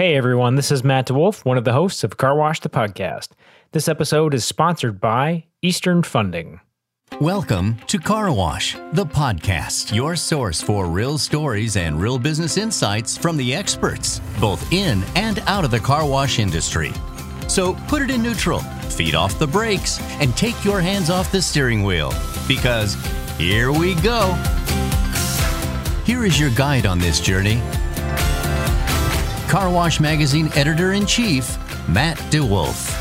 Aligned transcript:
Hey 0.00 0.16
everyone, 0.16 0.54
this 0.54 0.70
is 0.70 0.82
Matt 0.82 1.08
DeWolf, 1.08 1.44
one 1.44 1.58
of 1.58 1.64
the 1.64 1.74
hosts 1.74 2.04
of 2.04 2.16
Car 2.16 2.34
Wash 2.34 2.60
the 2.60 2.70
Podcast. 2.70 3.32
This 3.72 3.86
episode 3.86 4.32
is 4.32 4.46
sponsored 4.46 4.98
by 4.98 5.44
Eastern 5.60 6.02
Funding. 6.02 6.58
Welcome 7.20 7.76
to 7.88 7.98
Car 7.98 8.32
Wash, 8.32 8.78
the 8.92 9.04
podcast, 9.04 9.94
your 9.94 10.16
source 10.16 10.62
for 10.62 10.86
real 10.86 11.18
stories 11.18 11.76
and 11.76 12.00
real 12.00 12.18
business 12.18 12.56
insights 12.56 13.18
from 13.18 13.36
the 13.36 13.54
experts, 13.54 14.22
both 14.40 14.72
in 14.72 15.02
and 15.16 15.40
out 15.40 15.66
of 15.66 15.70
the 15.70 15.78
car 15.78 16.08
wash 16.08 16.38
industry. 16.38 16.92
So 17.46 17.74
put 17.86 18.00
it 18.00 18.10
in 18.10 18.22
neutral, 18.22 18.60
feed 18.60 19.14
off 19.14 19.38
the 19.38 19.46
brakes, 19.46 20.00
and 20.12 20.34
take 20.34 20.64
your 20.64 20.80
hands 20.80 21.10
off 21.10 21.30
the 21.30 21.42
steering 21.42 21.82
wheel. 21.82 22.14
Because 22.48 22.94
here 23.36 23.70
we 23.70 23.96
go. 23.96 24.32
Here 26.06 26.24
is 26.24 26.40
your 26.40 26.50
guide 26.52 26.86
on 26.86 26.98
this 26.98 27.20
journey 27.20 27.60
Car 29.50 29.68
Wash 29.68 29.98
Magazine 29.98 30.48
editor 30.54 30.92
in 30.92 31.04
chief, 31.06 31.58
Matt 31.88 32.16
DeWolf. 32.30 32.96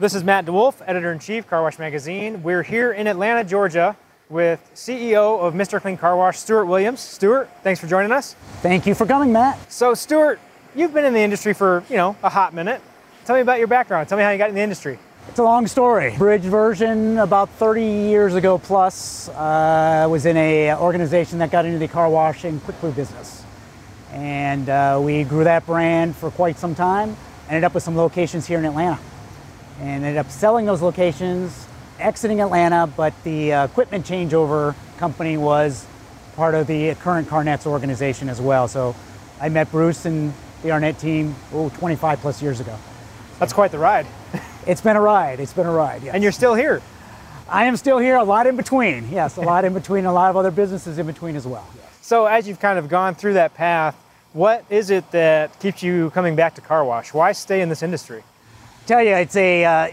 This 0.00 0.12
is 0.12 0.24
Matt 0.24 0.44
DeWolf, 0.44 0.82
editor 0.84 1.12
in 1.12 1.20
chief, 1.20 1.46
Car 1.46 1.62
Wash 1.62 1.78
Magazine. 1.78 2.42
We're 2.42 2.64
here 2.64 2.90
in 2.90 3.06
Atlanta, 3.06 3.44
Georgia, 3.44 3.96
with 4.28 4.68
CEO 4.74 5.38
of 5.38 5.54
Mr. 5.54 5.80
Clean 5.80 5.96
Car 5.96 6.16
Wash, 6.16 6.40
Stuart 6.40 6.64
Williams. 6.64 6.98
Stuart, 6.98 7.48
thanks 7.62 7.78
for 7.78 7.86
joining 7.86 8.10
us. 8.10 8.34
Thank 8.60 8.84
you 8.84 8.96
for 8.96 9.06
coming, 9.06 9.32
Matt. 9.32 9.70
So, 9.70 9.94
Stuart, 9.94 10.40
you've 10.74 10.92
been 10.92 11.04
in 11.04 11.14
the 11.14 11.20
industry 11.20 11.54
for, 11.54 11.84
you 11.88 11.96
know, 11.96 12.16
a 12.24 12.28
hot 12.28 12.54
minute. 12.54 12.82
Tell 13.24 13.36
me 13.36 13.42
about 13.42 13.60
your 13.60 13.68
background. 13.68 14.08
Tell 14.08 14.18
me 14.18 14.24
how 14.24 14.30
you 14.30 14.38
got 14.38 14.48
in 14.48 14.56
the 14.56 14.62
industry. 14.62 14.98
It's 15.28 15.38
a 15.38 15.42
long 15.42 15.66
story. 15.66 16.16
Bridge 16.16 16.42
version, 16.42 17.18
about 17.18 17.50
30 17.50 17.82
years 17.82 18.34
ago 18.34 18.58
plus, 18.58 19.28
uh, 19.28 20.08
was 20.10 20.26
in 20.26 20.36
a 20.36 20.74
organization 20.74 21.38
that 21.38 21.50
got 21.50 21.66
into 21.66 21.78
the 21.78 21.86
car 21.86 22.08
washing 22.08 22.58
quick 22.60 22.82
lube 22.82 22.96
business. 22.96 23.44
And 24.10 24.68
uh, 24.68 24.98
we 25.02 25.24
grew 25.24 25.44
that 25.44 25.66
brand 25.66 26.16
for 26.16 26.30
quite 26.30 26.58
some 26.58 26.74
time, 26.74 27.14
ended 27.48 27.62
up 27.62 27.74
with 27.74 27.82
some 27.82 27.94
locations 27.94 28.46
here 28.46 28.58
in 28.58 28.64
Atlanta. 28.64 28.98
And 29.80 30.02
ended 30.02 30.16
up 30.16 30.30
selling 30.30 30.66
those 30.66 30.82
locations, 30.82 31.66
exiting 32.00 32.40
Atlanta, 32.40 32.86
but 32.86 33.12
the 33.22 33.52
uh, 33.52 33.64
equipment 33.66 34.06
changeover 34.06 34.74
company 34.96 35.36
was 35.36 35.86
part 36.36 36.54
of 36.54 36.66
the 36.66 36.94
current 36.96 37.28
Carnett's 37.28 37.66
organization 37.66 38.28
as 38.28 38.40
well. 38.40 38.66
So 38.66 38.96
I 39.40 39.50
met 39.50 39.70
Bruce 39.70 40.04
and 40.06 40.32
the 40.62 40.70
Carnett 40.70 40.98
team 40.98 41.36
oh, 41.52 41.68
25 41.68 42.18
plus 42.20 42.42
years 42.42 42.60
ago. 42.60 42.76
That's 43.38 43.52
quite 43.52 43.70
the 43.70 43.78
ride. 43.78 44.06
It's 44.68 44.82
been 44.82 44.96
a 44.96 45.00
ride. 45.00 45.40
It's 45.40 45.54
been 45.54 45.66
a 45.66 45.72
ride. 45.72 46.02
Yes. 46.02 46.14
And 46.14 46.22
you're 46.22 46.30
still 46.30 46.54
here. 46.54 46.82
I 47.48 47.64
am 47.64 47.78
still 47.78 47.96
here. 47.96 48.16
A 48.16 48.22
lot 48.22 48.46
in 48.46 48.54
between. 48.54 49.08
Yes, 49.10 49.38
a 49.38 49.40
lot 49.40 49.64
in 49.64 49.72
between. 49.72 50.04
A 50.04 50.12
lot 50.12 50.28
of 50.28 50.36
other 50.36 50.50
businesses 50.50 50.98
in 50.98 51.06
between 51.06 51.36
as 51.36 51.46
well. 51.46 51.66
So 52.02 52.26
as 52.26 52.46
you've 52.46 52.60
kind 52.60 52.78
of 52.78 52.90
gone 52.90 53.14
through 53.14 53.32
that 53.32 53.54
path, 53.54 53.96
what 54.34 54.66
is 54.68 54.90
it 54.90 55.10
that 55.12 55.58
keeps 55.58 55.82
you 55.82 56.10
coming 56.10 56.36
back 56.36 56.54
to 56.56 56.60
car 56.60 56.84
wash? 56.84 57.14
Why 57.14 57.32
stay 57.32 57.62
in 57.62 57.70
this 57.70 57.82
industry? 57.82 58.22
Tell 58.86 59.02
you, 59.02 59.14
it's 59.14 59.36
a 59.36 59.64
uh, 59.64 59.88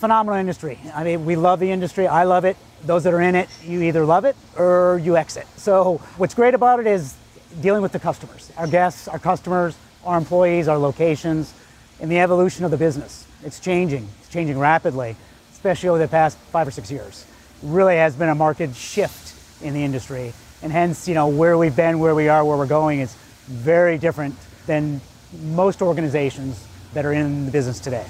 phenomenal 0.00 0.40
industry. 0.40 0.80
I 0.92 1.04
mean, 1.04 1.24
we 1.24 1.36
love 1.36 1.60
the 1.60 1.70
industry. 1.70 2.08
I 2.08 2.24
love 2.24 2.44
it. 2.44 2.56
Those 2.82 3.04
that 3.04 3.14
are 3.14 3.20
in 3.20 3.36
it, 3.36 3.48
you 3.64 3.80
either 3.82 4.04
love 4.04 4.24
it 4.24 4.34
or 4.56 5.00
you 5.04 5.16
exit. 5.16 5.46
So 5.56 5.98
what's 6.16 6.34
great 6.34 6.54
about 6.54 6.80
it 6.80 6.88
is 6.88 7.14
dealing 7.60 7.82
with 7.82 7.92
the 7.92 8.00
customers, 8.00 8.50
our 8.56 8.66
guests, 8.66 9.06
our 9.06 9.20
customers, 9.20 9.76
our 10.04 10.18
employees, 10.18 10.66
our 10.66 10.78
locations, 10.78 11.54
and 12.00 12.10
the 12.10 12.18
evolution 12.18 12.64
of 12.64 12.72
the 12.72 12.76
business. 12.76 13.26
It's 13.44 13.60
changing. 13.60 14.08
It's 14.20 14.28
changing 14.28 14.58
rapidly, 14.58 15.16
especially 15.52 15.88
over 15.88 15.98
the 15.98 16.08
past 16.08 16.36
five 16.52 16.68
or 16.68 16.70
six 16.70 16.90
years. 16.90 17.24
Really 17.62 17.96
has 17.96 18.14
been 18.14 18.28
a 18.28 18.34
market 18.34 18.74
shift 18.74 19.34
in 19.62 19.74
the 19.74 19.82
industry, 19.82 20.32
and 20.62 20.72
hence, 20.72 21.08
you 21.08 21.14
know, 21.14 21.28
where 21.28 21.56
we've 21.56 21.76
been, 21.76 21.98
where 21.98 22.14
we 22.14 22.28
are, 22.28 22.44
where 22.44 22.56
we're 22.56 22.66
going 22.66 23.00
is 23.00 23.14
very 23.46 23.98
different 23.98 24.34
than 24.66 25.00
most 25.44 25.82
organizations 25.82 26.66
that 26.94 27.04
are 27.04 27.12
in 27.12 27.46
the 27.46 27.52
business 27.52 27.78
today. 27.78 28.06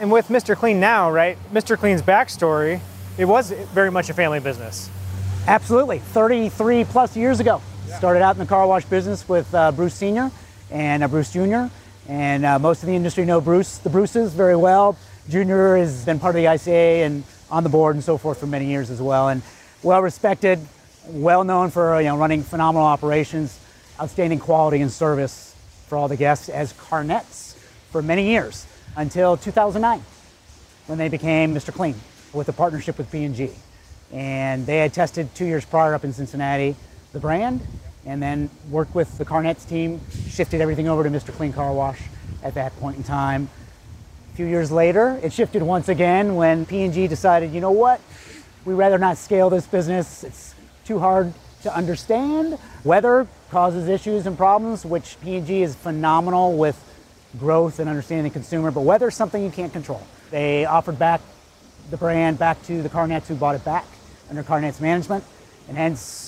And 0.00 0.10
with 0.10 0.28
Mr. 0.28 0.56
Clean 0.56 0.78
now, 0.80 1.10
right? 1.10 1.38
Mr. 1.52 1.78
Clean's 1.78 2.02
backstory, 2.02 2.80
it 3.16 3.26
was 3.26 3.50
very 3.50 3.90
much 3.90 4.10
a 4.10 4.14
family 4.14 4.40
business. 4.40 4.90
Absolutely, 5.46 5.98
33 5.98 6.84
plus 6.84 7.16
years 7.16 7.40
ago. 7.40 7.60
Started 7.98 8.22
out 8.22 8.34
in 8.34 8.40
the 8.40 8.46
car 8.46 8.66
wash 8.66 8.84
business 8.86 9.28
with 9.28 9.54
uh, 9.54 9.70
Bruce 9.70 9.94
Senior 9.94 10.30
and 10.70 11.04
uh, 11.04 11.08
Bruce 11.08 11.32
Junior 11.32 11.70
and 12.08 12.44
uh, 12.44 12.58
most 12.58 12.82
of 12.82 12.88
the 12.88 12.94
industry 12.94 13.24
know 13.24 13.40
Bruce, 13.40 13.78
the 13.78 13.90
Bruces, 13.90 14.34
very 14.34 14.56
well. 14.56 14.96
Junior 15.28 15.76
has 15.76 16.04
been 16.04 16.18
part 16.18 16.34
of 16.34 16.42
the 16.42 16.46
ICA 16.46 17.06
and 17.06 17.24
on 17.50 17.62
the 17.62 17.70
board 17.70 17.96
and 17.96 18.04
so 18.04 18.18
forth 18.18 18.38
for 18.38 18.46
many 18.46 18.66
years 18.66 18.90
as 18.90 19.00
well, 19.00 19.28
and 19.28 19.42
well 19.82 20.02
respected, 20.02 20.58
well 21.08 21.44
known 21.44 21.70
for 21.70 21.98
you 22.00 22.08
know 22.08 22.16
running 22.16 22.42
phenomenal 22.42 22.86
operations, 22.86 23.58
outstanding 24.00 24.38
quality 24.38 24.82
and 24.82 24.92
service 24.92 25.54
for 25.88 25.96
all 25.96 26.08
the 26.08 26.16
guests 26.16 26.48
as 26.48 26.72
Carnett's 26.74 27.56
for 27.90 28.02
many 28.02 28.28
years 28.28 28.66
until 28.96 29.36
2009, 29.36 30.02
when 30.86 30.98
they 30.98 31.08
became 31.08 31.54
Mr. 31.54 31.72
Clean 31.72 31.94
with 32.32 32.48
a 32.48 32.52
partnership 32.52 32.98
with 32.98 33.10
P&G, 33.10 33.50
and 34.12 34.66
they 34.66 34.78
had 34.78 34.92
tested 34.92 35.32
two 35.34 35.44
years 35.44 35.64
prior 35.64 35.94
up 35.94 36.04
in 36.04 36.12
Cincinnati 36.12 36.76
the 37.12 37.20
brand 37.20 37.60
and 38.06 38.22
then 38.22 38.50
worked 38.70 38.94
with 38.94 39.16
the 39.18 39.24
Carnetts 39.24 39.64
team, 39.68 40.00
shifted 40.28 40.60
everything 40.60 40.88
over 40.88 41.02
to 41.02 41.10
Mr. 41.10 41.32
Clean 41.32 41.52
Car 41.52 41.72
Wash 41.72 42.00
at 42.42 42.54
that 42.54 42.78
point 42.78 42.96
in 42.96 43.02
time. 43.02 43.48
A 44.32 44.36
few 44.36 44.46
years 44.46 44.70
later, 44.70 45.18
it 45.22 45.32
shifted 45.32 45.62
once 45.62 45.88
again 45.88 46.34
when 46.34 46.66
P&G 46.66 47.06
decided, 47.08 47.52
you 47.52 47.60
know 47.60 47.70
what, 47.70 48.00
we'd 48.64 48.74
rather 48.74 48.98
not 48.98 49.16
scale 49.16 49.48
this 49.48 49.66
business. 49.66 50.24
It's 50.24 50.54
too 50.84 50.98
hard 50.98 51.32
to 51.62 51.74
understand. 51.74 52.58
Weather 52.82 53.26
causes 53.50 53.88
issues 53.88 54.26
and 54.26 54.36
problems, 54.36 54.84
which 54.84 55.16
P&G 55.22 55.62
is 55.62 55.74
phenomenal 55.74 56.56
with 56.56 56.78
growth 57.38 57.78
and 57.78 57.88
understanding 57.88 58.24
the 58.24 58.30
consumer, 58.30 58.70
but 58.70 58.82
weather 58.82 59.08
is 59.08 59.14
something 59.14 59.42
you 59.42 59.50
can't 59.50 59.72
control. 59.72 60.02
They 60.30 60.64
offered 60.64 60.98
back 60.98 61.20
the 61.90 61.96
brand 61.96 62.38
back 62.38 62.62
to 62.64 62.82
the 62.82 62.88
Carnetts 62.88 63.26
who 63.26 63.34
bought 63.34 63.54
it 63.54 63.64
back 63.64 63.84
under 64.30 64.42
Carnett's 64.42 64.80
management, 64.80 65.24
and 65.68 65.76
hence 65.76 66.23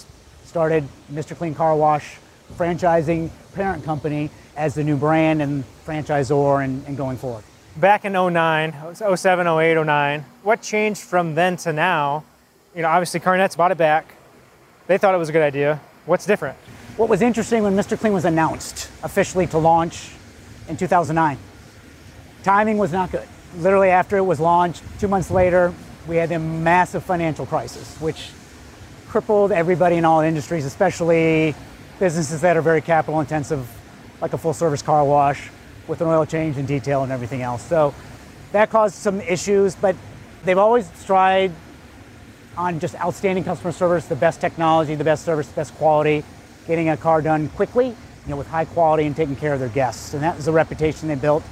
started 0.56 0.88
Mr. 1.12 1.36
Clean 1.36 1.54
Car 1.54 1.76
Wash 1.76 2.16
franchising 2.54 3.28
parent 3.54 3.84
company 3.84 4.30
as 4.56 4.74
the 4.74 4.82
new 4.82 4.96
brand 4.96 5.42
and 5.42 5.64
franchisor 5.84 6.64
and, 6.64 6.82
and 6.86 6.96
going 6.96 7.18
forward. 7.18 7.44
Back 7.76 8.06
in 8.06 8.14
09, 8.14 8.94
07, 8.94 9.46
08, 9.46 9.84
09, 9.84 10.24
what 10.44 10.62
changed 10.62 11.02
from 11.02 11.34
then 11.34 11.58
to 11.58 11.74
now? 11.74 12.24
You 12.74 12.80
know, 12.80 12.88
obviously 12.88 13.20
Carnetts 13.20 13.54
bought 13.54 13.70
it 13.70 13.76
back. 13.76 14.14
They 14.86 14.96
thought 14.96 15.14
it 15.14 15.18
was 15.18 15.28
a 15.28 15.32
good 15.32 15.42
idea. 15.42 15.78
What's 16.06 16.24
different? 16.24 16.56
What 16.96 17.10
was 17.10 17.20
interesting 17.20 17.62
when 17.62 17.76
Mr. 17.76 17.98
Clean 17.98 18.14
was 18.14 18.24
announced 18.24 18.90
officially 19.02 19.46
to 19.48 19.58
launch 19.58 20.12
in 20.70 20.78
2009, 20.78 21.36
timing 22.44 22.78
was 22.78 22.92
not 22.92 23.12
good. 23.12 23.28
Literally 23.58 23.90
after 23.90 24.16
it 24.16 24.24
was 24.24 24.40
launched, 24.40 24.82
two 24.98 25.08
months 25.08 25.30
later, 25.30 25.74
we 26.08 26.16
had 26.16 26.32
a 26.32 26.38
massive 26.38 27.04
financial 27.04 27.44
crisis, 27.44 28.00
which 28.00 28.30
crippled 29.16 29.50
everybody 29.50 29.96
in 29.96 30.04
all 30.04 30.20
industries, 30.20 30.66
especially 30.66 31.54
businesses 31.98 32.42
that 32.42 32.54
are 32.54 32.60
very 32.60 32.82
capital 32.82 33.18
intensive, 33.18 33.66
like 34.20 34.34
a 34.34 34.36
full 34.36 34.52
service 34.52 34.82
car 34.82 35.02
wash 35.06 35.48
with 35.88 36.02
an 36.02 36.06
oil 36.06 36.26
change 36.26 36.58
and 36.58 36.68
detail 36.68 37.02
and 37.02 37.10
everything 37.10 37.40
else. 37.40 37.62
So 37.62 37.94
that 38.52 38.68
caused 38.68 38.94
some 38.94 39.22
issues, 39.22 39.74
but 39.74 39.96
they've 40.44 40.58
always 40.58 40.90
tried 41.06 41.50
on 42.58 42.78
just 42.78 42.94
outstanding 42.96 43.42
customer 43.42 43.72
service, 43.72 44.04
the 44.04 44.16
best 44.16 44.38
technology, 44.38 44.94
the 44.94 45.02
best 45.02 45.24
service, 45.24 45.48
the 45.48 45.54
best 45.54 45.74
quality, 45.76 46.22
getting 46.66 46.90
a 46.90 46.96
car 46.98 47.22
done 47.22 47.48
quickly, 47.48 47.86
you 47.86 47.94
know, 48.26 48.36
with 48.36 48.48
high 48.48 48.66
quality 48.66 49.06
and 49.06 49.16
taking 49.16 49.34
care 49.34 49.54
of 49.54 49.60
their 49.60 49.70
guests. 49.70 50.12
And 50.12 50.22
that 50.22 50.36
was 50.36 50.46
a 50.46 50.52
reputation 50.52 51.08
they 51.08 51.14
built 51.14 51.42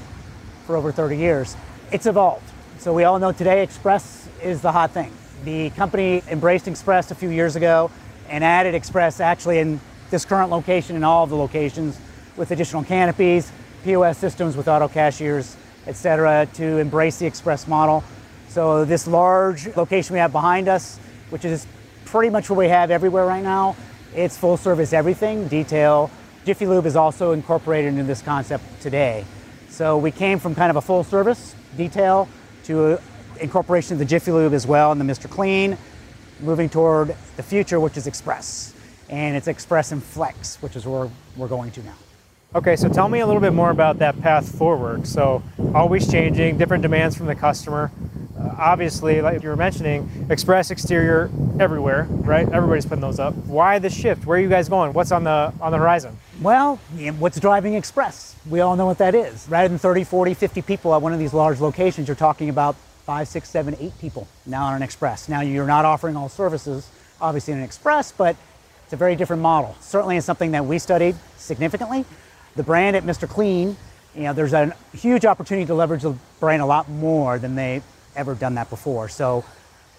for 0.67 0.77
over 0.77 0.93
30 0.93 1.17
years. 1.17 1.57
It's 1.91 2.05
evolved. 2.05 2.45
So 2.77 2.93
we 2.93 3.05
all 3.05 3.19
know 3.19 3.33
today 3.33 3.63
Express 3.63 4.29
is 4.43 4.61
the 4.61 4.73
hot 4.73 4.91
thing. 4.91 5.11
The 5.43 5.71
company 5.71 6.23
embraced 6.31 6.69
Express 6.69 7.11
a 7.11 7.15
few 7.15 7.31
years 7.31 7.57
ago 7.57 7.91
and 8.29 8.45
added 8.45 8.75
Express 8.75 9.21
actually 9.21 9.59
in 9.59 9.81
this 10.11 10.25
current 10.25 10.51
location 10.51 10.97
and 10.97 11.05
all 11.05 11.25
of 11.25 11.31
the 11.31 11.37
locations 11.37 11.99
with 12.37 12.51
additional 12.51 12.85
canopies, 12.85 13.51
POS 13.85 14.17
systems 14.17 14.57
with 14.57 14.69
auto 14.69 14.89
cashiers, 14.89 15.57
et 15.87 15.97
cetera, 15.97 16.47
to 16.55 16.79
embrace 16.79 17.19
the 17.19 17.27
Express 17.27 17.67
model. 17.67 18.03
So 18.49 18.85
this 18.85 19.07
large 19.07 19.75
location 19.77 20.15
we 20.15 20.21
have 20.21 20.33
behind 20.33 20.69
us, 20.69 20.99
which 21.31 21.45
is 21.45 21.67
pretty 22.05 22.31
much 22.31 22.49
what 22.49 22.59
we 22.59 22.69
have 22.69 22.91
everywhere 22.91 23.27
right 23.27 23.43
now, 23.43 23.77
it's 24.15 24.37
full 24.37 24.57
service 24.57 24.93
everything, 24.93 25.49
detail. 25.49 26.11
Jiffy 26.47 26.67
Lube 26.67 26.87
is 26.87 26.97
also 26.97 27.33
incorporated 27.33 27.93
into 27.93 28.05
this 28.05 28.23
concept 28.23 28.65
today. 28.81 29.25
So 29.69 29.99
we 29.99 30.11
came 30.11 30.39
from 30.39 30.55
kind 30.55 30.71
of 30.71 30.77
a 30.77 30.81
full 30.81 31.03
service 31.03 31.55
detail 31.77 32.29
to 32.65 32.99
incorporation 33.41 33.95
of 33.95 33.99
the 33.99 34.05
Jiffy 34.05 34.33
Lube 34.33 34.55
as 34.55 34.67
well 34.67 34.93
and 34.93 35.01
the 35.01 35.05
Mr. 35.05 35.29
Clean, 35.31 35.77
moving 36.41 36.69
toward 36.69 37.17
the 37.37 37.43
future, 37.43 37.81
which 37.81 37.97
is 37.97 38.07
Express. 38.07 38.75
And 39.09 39.37
it's 39.37 39.49
Express 39.49 39.93
and 39.93 40.03
Flex, 40.03 40.61
which 40.63 40.77
is 40.77 40.87
where 40.87 41.11
we're 41.37 41.49
going 41.49 41.71
to 41.73 41.83
now. 41.83 41.95
Okay, 42.55 42.77
so 42.77 42.89
tell 42.89 43.09
me 43.09 43.19
a 43.19 43.27
little 43.27 43.41
bit 43.43 43.53
more 43.53 43.71
about 43.71 43.99
that 43.99 44.21
path 44.21 44.49
forward. 44.57 45.09
So, 45.09 45.43
always 45.75 46.09
changing, 46.09 46.57
different 46.57 46.83
demands 46.83 47.17
from 47.17 47.27
the 47.27 47.35
customer. 47.35 47.91
Uh, 48.39 48.55
obviously, 48.57 49.21
like 49.21 49.43
you 49.43 49.49
were 49.49 49.57
mentioning, 49.57 50.27
Express 50.31 50.71
exterior 50.71 51.31
everywhere, 51.59 52.07
right? 52.11 52.49
Everybody's 52.49 52.87
putting 52.87 53.01
those 53.01 53.19
up. 53.19 53.35
Why 53.35 53.81
the 53.81 53.91
shift? 53.91 54.25
Where 54.25 54.39
are 54.39 54.41
you 54.41 54.49
guys 54.49 54.69
going? 54.69 54.93
What's 54.93 55.11
on 55.11 55.25
the 55.25 55.53
on 55.61 55.73
the 55.73 55.79
horizon? 55.79 56.17
Well, 56.41 56.77
what's 57.19 57.41
driving 57.41 57.75
Express? 57.75 58.37
We 58.49 58.61
all 58.61 58.77
know 58.77 58.87
what 58.87 58.99
that 58.99 59.17
is. 59.17 59.49
Rather 59.49 59.69
than 59.69 59.79
30, 59.79 60.05
40, 60.05 60.35
50 60.35 60.63
people 60.63 60.95
at 60.95 61.03
one 61.03 61.13
of 61.13 61.19
these 61.19 61.35
large 61.35 61.61
locations, 61.61 62.07
you're 62.07 62.15
talking 62.15 62.49
about 62.49 62.77
five, 63.05 63.29
six, 63.29 63.49
seven, 63.49 63.77
eight 63.81 63.99
people 64.01 64.27
now 64.47 64.65
on 64.67 64.75
an 64.75 64.83
Express. 64.83 65.29
Now 65.29 65.41
you're 65.41 65.67
not 65.67 65.85
offering 65.85 66.17
all 66.17 66.29
services, 66.29 66.89
obviously, 67.21 67.53
in 67.53 67.59
an 67.59 67.65
Express, 67.65 68.13
but 68.13 68.37
it's 68.85 68.93
a 68.93 68.97
very 68.97 69.17
different 69.17 69.43
model. 69.43 69.77
Certainly, 69.81 70.17
it's 70.17 70.27
something 70.27 70.53
that 70.53 70.65
we 70.65 70.79
studied 70.79 71.17
significantly. 71.37 72.05
The 72.57 72.63
brand 72.63 72.97
at 72.97 73.05
Mr. 73.05 73.29
Clean 73.29 73.77
you 74.15 74.23
know, 74.23 74.33
there's 74.33 74.53
a 74.53 74.75
huge 74.93 75.25
opportunity 75.25 75.67
to 75.67 75.75
leverage 75.75 76.03
the 76.03 76.15
brand 76.39 76.63
a 76.63 76.67
lot 76.67 76.89
more 76.89 77.39
than 77.39 77.57
they've 77.57 77.83
ever 78.15 78.35
done 78.35 78.55
that 78.55 78.71
before. 78.71 79.09
So 79.09 79.45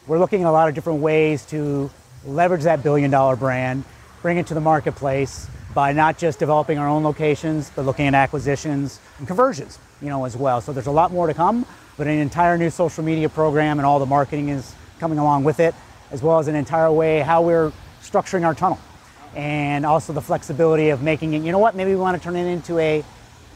we're 0.08 0.20
looking 0.20 0.44
at 0.44 0.48
a 0.48 0.52
lot 0.52 0.70
of 0.70 0.76
different 0.76 1.02
ways 1.02 1.46
to 1.48 1.92
leverage 2.26 2.64
that 2.64 2.82
billion 2.82 3.12
dollar 3.12 3.36
brand, 3.36 3.84
bring 4.22 4.38
it 4.38 4.48
to 4.48 4.54
the 4.54 4.62
marketplace 4.62 5.48
by 5.76 5.92
not 5.92 6.18
just 6.18 6.40
developing 6.40 6.78
our 6.78 6.88
own 6.88 7.04
locations, 7.04 7.70
but 7.76 7.84
looking 7.84 8.08
at 8.08 8.14
acquisitions 8.14 9.02
and 9.20 9.28
conversions, 9.28 9.78
you 10.02 10.08
know, 10.08 10.24
as 10.24 10.36
well. 10.38 10.62
So 10.62 10.72
there's 10.72 10.88
a 10.88 10.92
lot 10.92 11.12
more 11.12 11.28
to 11.28 11.34
come, 11.34 11.66
but 11.98 12.08
an 12.08 12.18
entire 12.18 12.58
new 12.58 12.70
social 12.70 13.04
media 13.04 13.28
program 13.28 13.78
and 13.78 13.86
all 13.86 14.00
the 14.00 14.06
marketing 14.06 14.50
is 14.50 14.74
coming 15.00 15.20
along 15.20 15.44
with 15.44 15.60
it, 15.60 15.76
as 16.12 16.24
well 16.24 16.40
as 16.40 16.48
an 16.48 16.56
entire 16.56 16.90
way 16.90 17.20
how 17.20 17.42
we're 17.42 17.74
structuring 18.02 18.46
our 18.46 18.56
tunnel. 18.56 18.80
And 19.36 19.86
also 19.86 20.14
the 20.14 20.22
flexibility 20.22 20.90
of 20.90 21.04
making 21.04 21.34
it, 21.34 21.44
you 21.44 21.52
know 21.52 21.60
what, 21.60 21.76
maybe 21.76 21.92
we 21.92 21.98
want 21.98 22.18
to 22.18 22.24
turn 22.24 22.38
it 22.38 22.48
into 22.48 22.80
a 22.80 23.04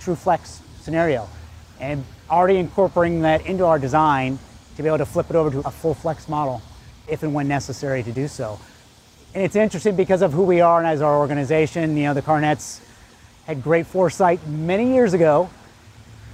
true 0.01 0.15
flex 0.15 0.61
scenario 0.81 1.29
and 1.79 2.03
already 2.29 2.57
incorporating 2.57 3.21
that 3.21 3.45
into 3.45 3.65
our 3.65 3.79
design 3.79 4.37
to 4.75 4.83
be 4.83 4.89
able 4.89 4.97
to 4.97 5.05
flip 5.05 5.29
it 5.29 5.37
over 5.37 5.49
to 5.49 5.59
a 5.65 5.71
full 5.71 5.93
flex 5.93 6.27
model 6.27 6.61
if 7.07 7.23
and 7.23 7.33
when 7.33 7.47
necessary 7.47 8.03
to 8.03 8.11
do 8.11 8.27
so. 8.27 8.59
And 9.33 9.43
it's 9.43 9.55
interesting 9.55 9.95
because 9.95 10.21
of 10.21 10.33
who 10.33 10.43
we 10.43 10.59
are 10.61 10.79
and 10.79 10.87
as 10.87 11.01
our 11.01 11.17
organization, 11.17 11.95
you 11.95 12.03
know, 12.03 12.13
the 12.13 12.21
Carnetts 12.21 12.81
had 13.45 13.61
great 13.61 13.85
foresight 13.85 14.45
many 14.47 14.93
years 14.93 15.13
ago 15.13 15.49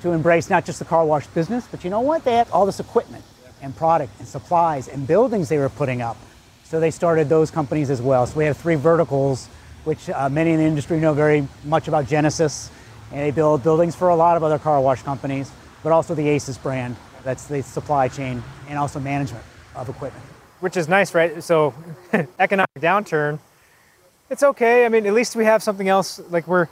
to 0.01 0.11
embrace 0.11 0.49
not 0.49 0.65
just 0.65 0.79
the 0.79 0.85
car 0.85 1.05
wash 1.05 1.27
business, 1.27 1.67
but 1.69 1.83
you 1.83 1.89
know 1.89 1.99
what? 1.99 2.23
They 2.23 2.33
had 2.33 2.49
all 2.51 2.65
this 2.65 2.79
equipment 2.79 3.23
and 3.61 3.75
product 3.75 4.17
and 4.19 4.27
supplies 4.27 4.87
and 4.87 5.05
buildings 5.05 5.49
they 5.49 5.57
were 5.57 5.69
putting 5.69 6.01
up. 6.01 6.17
So 6.63 6.79
they 6.79 6.91
started 6.91 7.27
those 7.27 7.51
companies 7.51 7.89
as 7.89 8.01
well. 8.01 8.25
So 8.27 8.37
we 8.37 8.45
have 8.45 8.57
three 8.57 8.75
verticals, 8.75 9.47
which 9.83 10.09
uh, 10.09 10.29
many 10.29 10.51
in 10.51 10.59
the 10.59 10.65
industry 10.65 10.99
know 10.99 11.13
very 11.13 11.47
much 11.63 11.87
about 11.87 12.07
Genesis 12.07 12.69
and 13.11 13.19
they 13.19 13.31
build 13.31 13.61
buildings 13.61 13.95
for 13.95 14.09
a 14.09 14.15
lot 14.15 14.37
of 14.37 14.43
other 14.43 14.57
car 14.57 14.79
wash 14.79 15.01
companies, 15.03 15.51
but 15.83 15.91
also 15.91 16.15
the 16.15 16.27
ACES 16.27 16.57
brand. 16.57 16.95
That's 17.23 17.45
the 17.45 17.61
supply 17.61 18.07
chain 18.07 18.43
and 18.69 18.77
also 18.77 18.99
management 18.99 19.43
of 19.75 19.89
equipment. 19.89 20.34
Which 20.59 20.77
is 20.77 20.87
nice, 20.87 21.13
right? 21.13 21.43
So, 21.43 21.73
economic 22.39 22.69
downturn, 22.79 23.39
it's 24.29 24.41
okay. 24.41 24.85
I 24.85 24.89
mean, 24.89 25.05
at 25.05 25.13
least 25.13 25.35
we 25.35 25.45
have 25.45 25.61
something 25.61 25.87
else. 25.87 26.19
Like 26.29 26.47
we're 26.47 26.67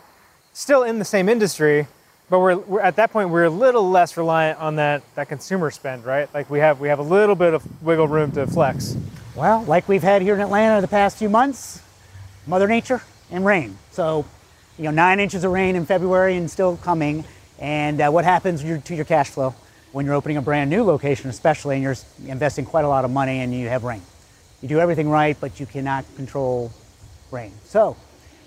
still 0.54 0.84
in 0.84 1.00
the 1.00 1.06
same 1.06 1.30
industry, 1.30 1.88
but 2.30 2.40
we're, 2.40 2.58
we're, 2.58 2.82
at 2.82 2.96
that 2.96 3.12
point 3.12 3.30
we're 3.30 3.44
a 3.44 3.50
little 3.50 3.90
less 3.90 4.18
reliant 4.18 4.60
on 4.60 4.78
that 4.78 5.04
that 5.16 5.30
consumer 5.30 5.70
spend, 5.70 6.06
right? 6.06 6.34
Like 6.34 6.50
we 6.50 6.60
have 6.60 6.80
we 6.80 6.88
have 6.88 7.00
a 7.00 7.04
little 7.04 7.36
bit 7.36 7.54
of 7.54 7.84
wiggle 7.84 8.08
room 8.08 8.32
to 8.32 8.48
flex. 8.48 8.96
Well, 9.36 9.64
like 9.64 9.88
we've 9.88 10.04
had 10.04 10.22
here 10.22 10.36
in 10.36 10.42
Atlanta 10.42 10.82
the 10.82 10.88
past 10.88 11.18
few 11.18 11.30
months, 11.30 11.82
Mother 12.48 12.68
Nature 12.68 13.02
and 13.32 13.46
rain. 13.46 13.78
So 13.92 14.26
you 14.78 14.86
know, 14.86 14.92
nine 14.92 15.20
inches 15.20 15.44
of 15.44 15.52
rain 15.52 15.76
in 15.76 15.86
February 15.86 16.36
and 16.36 16.50
still 16.50 16.78
coming. 16.78 17.26
And 17.60 18.02
uh, 18.02 18.10
what 18.10 18.26
happens 18.26 18.62
to 18.62 18.96
your 18.96 19.06
cash 19.06 19.30
flow 19.30 19.56
when 19.94 20.06
you're 20.06 20.16
opening 20.16 20.38
a 20.38 20.42
brand 20.42 20.70
new 20.70 20.84
location, 20.84 21.30
especially, 21.30 21.76
and 21.76 21.84
you're 21.84 21.96
investing 22.28 22.66
quite 22.66 22.84
a 22.84 22.90
lot 22.90 23.06
of 23.06 23.12
money 23.12 23.40
and 23.40 23.54
you 23.54 23.70
have 23.70 23.84
rain? 23.84 24.02
You 24.62 24.68
do 24.68 24.80
everything 24.80 25.08
right, 25.10 25.38
but 25.40 25.60
you 25.60 25.66
cannot 25.66 26.04
control 26.16 26.72
rain. 27.32 27.52
So 27.64 27.96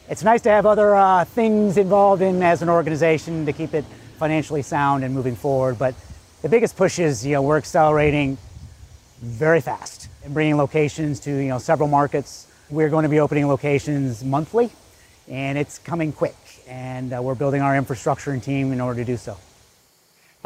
it's 0.08 0.22
nice 0.22 0.42
to 0.42 0.50
have 0.50 0.66
other 0.66 0.94
uh, 0.94 1.24
things 1.24 1.76
involved 1.76 2.20
in 2.20 2.42
as 2.42 2.62
an 2.62 2.68
organization 2.68 3.46
to 3.46 3.52
keep 3.52 3.74
it 3.74 3.84
financially 4.18 4.62
sound 4.62 5.04
and 5.04 5.14
moving 5.14 5.36
forward. 5.36 5.78
But 5.78 5.94
the 6.42 6.48
biggest 6.48 6.76
push 6.76 6.98
is, 6.98 7.24
you 7.24 7.32
know, 7.32 7.42
we're 7.42 7.58
accelerating 7.58 8.38
very 9.20 9.60
fast 9.60 10.08
and 10.24 10.34
bringing 10.34 10.56
locations 10.56 11.20
to, 11.20 11.30
you 11.30 11.48
know, 11.48 11.58
several 11.58 11.88
markets. 11.88 12.48
We're 12.70 12.88
going 12.88 13.04
to 13.04 13.08
be 13.08 13.20
opening 13.20 13.46
locations 13.46 14.24
monthly 14.24 14.70
and 15.28 15.56
it's 15.56 15.78
coming 15.78 16.12
quick. 16.12 16.36
And 16.68 17.12
uh, 17.12 17.22
we're 17.22 17.36
building 17.36 17.62
our 17.62 17.76
infrastructure 17.76 18.32
and 18.32 18.42
team 18.42 18.72
in 18.72 18.80
order 18.80 19.00
to 19.00 19.04
do 19.04 19.16
so. 19.16 19.36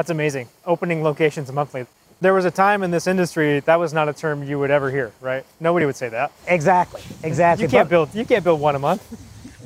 That's 0.01 0.09
amazing. 0.09 0.49
Opening 0.65 1.03
locations 1.03 1.53
monthly. 1.53 1.85
There 2.23 2.33
was 2.33 2.47
a 2.47 2.51
time 2.51 2.83
in 2.83 2.91
this 2.91 3.07
industry 3.07 3.61
that 3.61 3.79
was 3.79 3.93
not 3.93 4.09
a 4.09 4.15
term 4.15 4.43
you 4.43 4.59
would 4.59 4.71
ever 4.71 4.91
hear, 4.91 5.13
right? 5.21 5.45
Nobody 5.61 5.85
would 5.85 5.95
say 5.95 6.09
that. 6.09 6.33
Exactly. 6.47 7.03
Exactly. 7.23 7.67
You 7.67 7.71
can't 7.71 7.87
but 7.87 7.91
build. 7.91 8.15
You 8.15 8.25
can't 8.25 8.43
build 8.43 8.63
one 8.63 8.77
a 8.77 8.79
month. 8.79 9.05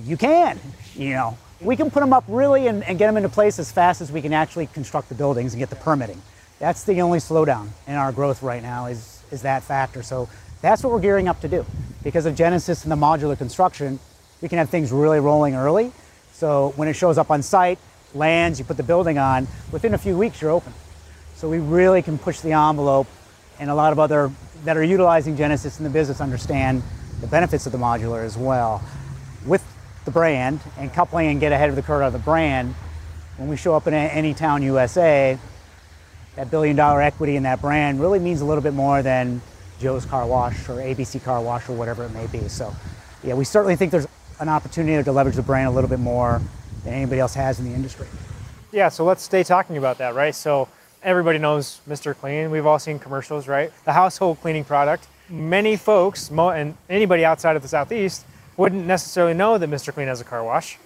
You 0.02 0.16
can. 0.16 0.58
You 0.96 1.10
know, 1.10 1.38
we 1.60 1.76
can 1.76 1.88
put 1.88 2.00
them 2.00 2.12
up 2.12 2.24
really 2.26 2.66
and, 2.66 2.82
and 2.82 2.98
get 2.98 3.06
them 3.06 3.16
into 3.16 3.28
place 3.28 3.60
as 3.60 3.70
fast 3.70 4.00
as 4.00 4.10
we 4.10 4.20
can 4.20 4.32
actually 4.32 4.66
construct 4.66 5.08
the 5.08 5.14
buildings 5.14 5.52
and 5.52 5.60
get 5.60 5.70
the 5.70 5.76
permitting. 5.76 6.20
That's 6.58 6.82
the 6.82 7.00
only 7.00 7.20
slowdown 7.20 7.68
in 7.86 7.94
our 7.94 8.10
growth 8.10 8.42
right 8.42 8.60
now 8.60 8.86
is 8.86 9.22
is 9.30 9.42
that 9.42 9.62
factor. 9.62 10.02
So 10.02 10.28
that's 10.62 10.82
what 10.82 10.92
we're 10.92 10.98
gearing 10.98 11.28
up 11.28 11.40
to 11.42 11.48
do. 11.48 11.64
Because 12.02 12.26
of 12.26 12.34
Genesis 12.34 12.82
and 12.82 12.90
the 12.90 12.96
modular 12.96 13.38
construction, 13.38 14.00
we 14.42 14.48
can 14.48 14.58
have 14.58 14.68
things 14.68 14.90
really 14.90 15.20
rolling 15.20 15.54
early. 15.54 15.92
So 16.32 16.72
when 16.74 16.88
it 16.88 16.94
shows 16.94 17.18
up 17.18 17.30
on 17.30 17.40
site, 17.40 17.78
lands, 18.14 18.58
you 18.58 18.64
put 18.64 18.76
the 18.76 18.82
building 18.82 19.18
on, 19.18 19.46
within 19.72 19.94
a 19.94 19.98
few 19.98 20.16
weeks 20.16 20.40
you're 20.40 20.50
open. 20.50 20.72
So 21.34 21.48
we 21.48 21.58
really 21.58 22.02
can 22.02 22.18
push 22.18 22.40
the 22.40 22.52
envelope 22.52 23.06
and 23.58 23.70
a 23.70 23.74
lot 23.74 23.92
of 23.92 23.98
other 23.98 24.30
that 24.64 24.76
are 24.76 24.82
utilizing 24.82 25.36
Genesis 25.36 25.78
in 25.78 25.84
the 25.84 25.90
business 25.90 26.20
understand 26.20 26.82
the 27.20 27.26
benefits 27.26 27.66
of 27.66 27.72
the 27.72 27.78
modular 27.78 28.24
as 28.24 28.36
well. 28.36 28.82
With 29.46 29.62
the 30.04 30.10
brand 30.10 30.60
and 30.78 30.92
coupling 30.92 31.28
and 31.28 31.40
get 31.40 31.52
ahead 31.52 31.68
of 31.68 31.76
the 31.76 31.82
curve 31.82 32.02
of 32.02 32.12
the 32.12 32.18
brand, 32.18 32.74
when 33.36 33.48
we 33.48 33.56
show 33.56 33.74
up 33.74 33.86
in 33.86 33.94
any 33.94 34.32
town 34.32 34.62
USA, 34.62 35.38
that 36.36 36.50
billion 36.50 36.76
dollar 36.76 37.02
equity 37.02 37.36
in 37.36 37.42
that 37.44 37.60
brand 37.60 38.00
really 38.00 38.18
means 38.18 38.40
a 38.40 38.44
little 38.44 38.62
bit 38.62 38.74
more 38.74 39.02
than 39.02 39.40
Joe's 39.80 40.06
Car 40.06 40.26
Wash 40.26 40.68
or 40.68 40.74
ABC 40.74 41.22
Car 41.22 41.40
Wash 41.40 41.68
or 41.68 41.72
whatever 41.74 42.04
it 42.04 42.12
may 42.12 42.26
be. 42.26 42.48
So 42.48 42.74
yeah, 43.22 43.34
we 43.34 43.44
certainly 43.44 43.76
think 43.76 43.90
there's 43.90 44.06
an 44.40 44.48
opportunity 44.48 45.02
to 45.02 45.12
leverage 45.12 45.36
the 45.36 45.42
brand 45.42 45.68
a 45.68 45.70
little 45.70 45.90
bit 45.90 46.00
more 46.00 46.40
than 46.84 46.94
anybody 46.94 47.20
else 47.20 47.34
has 47.34 47.58
in 47.58 47.64
the 47.64 47.74
industry. 47.74 48.06
Yeah, 48.72 48.88
so 48.88 49.04
let's 49.04 49.22
stay 49.22 49.42
talking 49.42 49.76
about 49.76 49.98
that, 49.98 50.14
right? 50.14 50.34
So 50.34 50.68
everybody 51.02 51.38
knows 51.38 51.80
Mr. 51.88 52.16
Clean. 52.16 52.50
We've 52.50 52.66
all 52.66 52.78
seen 52.78 52.98
commercials, 52.98 53.46
right? 53.46 53.72
The 53.84 53.92
household 53.92 54.40
cleaning 54.40 54.64
product. 54.64 55.06
Mm. 55.30 55.48
Many 55.48 55.76
folks, 55.76 56.30
and 56.30 56.76
anybody 56.90 57.24
outside 57.24 57.56
of 57.56 57.62
the 57.62 57.68
Southeast, 57.68 58.26
wouldn't 58.56 58.86
necessarily 58.86 59.34
know 59.34 59.58
that 59.58 59.70
Mr. 59.70 59.92
Clean 59.92 60.08
has 60.08 60.20
a 60.20 60.24
car 60.24 60.42
wash. 60.44 60.78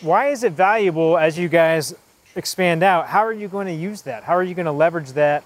Why 0.00 0.28
is 0.28 0.42
it 0.44 0.52
valuable 0.52 1.16
as 1.16 1.38
you 1.38 1.48
guys 1.48 1.94
expand 2.34 2.82
out? 2.82 3.06
How 3.06 3.24
are 3.24 3.32
you 3.32 3.48
going 3.48 3.66
to 3.66 3.72
use 3.72 4.02
that? 4.02 4.24
How 4.24 4.34
are 4.34 4.42
you 4.42 4.54
going 4.54 4.66
to 4.66 4.72
leverage 4.72 5.12
that 5.12 5.44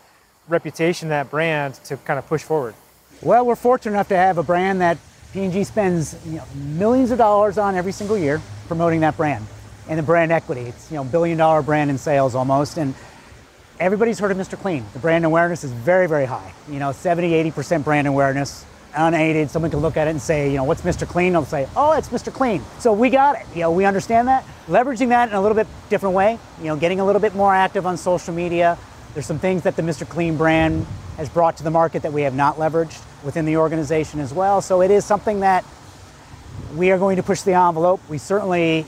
reputation, 0.49 1.09
that 1.11 1.31
brand 1.31 1.75
to 1.85 1.97
kind 1.99 2.19
of 2.19 2.27
push 2.27 2.43
forward? 2.43 2.75
Well, 3.23 3.45
we're 3.45 3.57
fortunate 3.57 3.93
enough 3.93 4.09
to 4.09 4.17
have 4.17 4.39
a 4.39 4.43
brand 4.43 4.81
that 4.81 4.99
P&G 5.33 5.65
spends 5.65 6.17
you 6.25 6.37
know, 6.37 6.45
millions 6.55 7.11
of 7.11 7.19
dollars 7.19 7.59
on 7.59 7.75
every 7.75 7.93
single 7.93 8.17
year 8.17 8.41
promoting 8.67 9.01
that 9.01 9.17
brand 9.17 9.47
and 9.89 9.99
the 9.99 10.03
brand 10.03 10.33
equity. 10.33 10.63
It's 10.63 10.91
you 10.91 10.97
know 10.97 11.05
billion 11.05 11.39
dollar 11.39 11.63
brand 11.63 11.91
in 11.91 11.99
sales 11.99 12.35
almost, 12.35 12.79
and 12.79 12.95
everybody's 13.79 14.19
heard 14.19 14.31
of 14.31 14.37
Mr. 14.37 14.59
Clean. 14.59 14.85
The 14.93 14.99
brand 14.99 15.25
awareness 15.25 15.65
is 15.65 15.73
very 15.73 16.07
very 16.09 16.27
high. 16.27 16.53
You 16.69 16.79
know, 16.79 16.93
70, 16.93 17.35
80 17.35 17.51
percent 17.51 17.85
brand 17.85 18.07
awareness. 18.07 18.65
Unaided, 18.99 19.51
someone 19.51 19.71
can 19.71 19.81
look 19.81 19.99
at 19.99 20.07
it 20.09 20.13
and 20.13 20.23
say, 20.23 20.51
you 20.51 20.57
know, 20.57 20.65
what's 20.65 20.81
Mr. 20.81 21.07
Clean? 21.07 21.31
They'll 21.31 21.45
say, 21.45 21.69
oh, 21.77 21.93
it's 21.93 22.09
Mr. 22.09 22.33
Clean. 22.33 22.63
So 22.79 22.95
we 22.95 23.11
got 23.11 23.37
it. 23.37 23.45
You 23.55 23.61
know, 23.61 23.71
we 23.71 23.85
understand 23.85 24.29
that. 24.29 24.43
Leveraging 24.69 25.11
that 25.11 25.29
in 25.29 25.35
a 25.35 25.41
little 25.43 25.55
bit 25.55 25.67
different 25.91 26.15
way. 26.15 26.39
You 26.61 26.69
know, 26.69 26.77
getting 26.77 27.01
a 27.01 27.05
little 27.05 27.21
bit 27.21 27.35
more 27.35 27.55
active 27.55 27.85
on 27.85 27.99
social 27.99 28.33
media. 28.33 28.79
There's 29.13 29.27
some 29.27 29.39
things 29.39 29.65
that 29.65 29.77
the 29.77 29.83
Mr. 29.83 30.09
Clean 30.09 30.39
brand 30.39 30.87
has 31.19 31.29
brought 31.29 31.59
to 31.59 31.63
the 31.63 31.71
market 31.71 32.03
that 32.05 32.13
we 32.15 32.23
have 32.23 32.35
not 32.35 32.57
leveraged 32.57 33.03
within 33.23 33.45
the 33.45 33.59
organization 33.59 34.19
as 34.19 34.33
well. 34.33 34.63
So 34.63 34.81
it 34.81 34.91
is 34.91 35.05
something 35.05 35.41
that 35.41 35.65
we 36.75 36.91
are 36.91 36.99
going 36.99 37.17
to 37.17 37.23
push 37.23 37.43
the 37.43 37.53
envelope. 37.53 38.01
We 38.09 38.19
certainly 38.19 38.87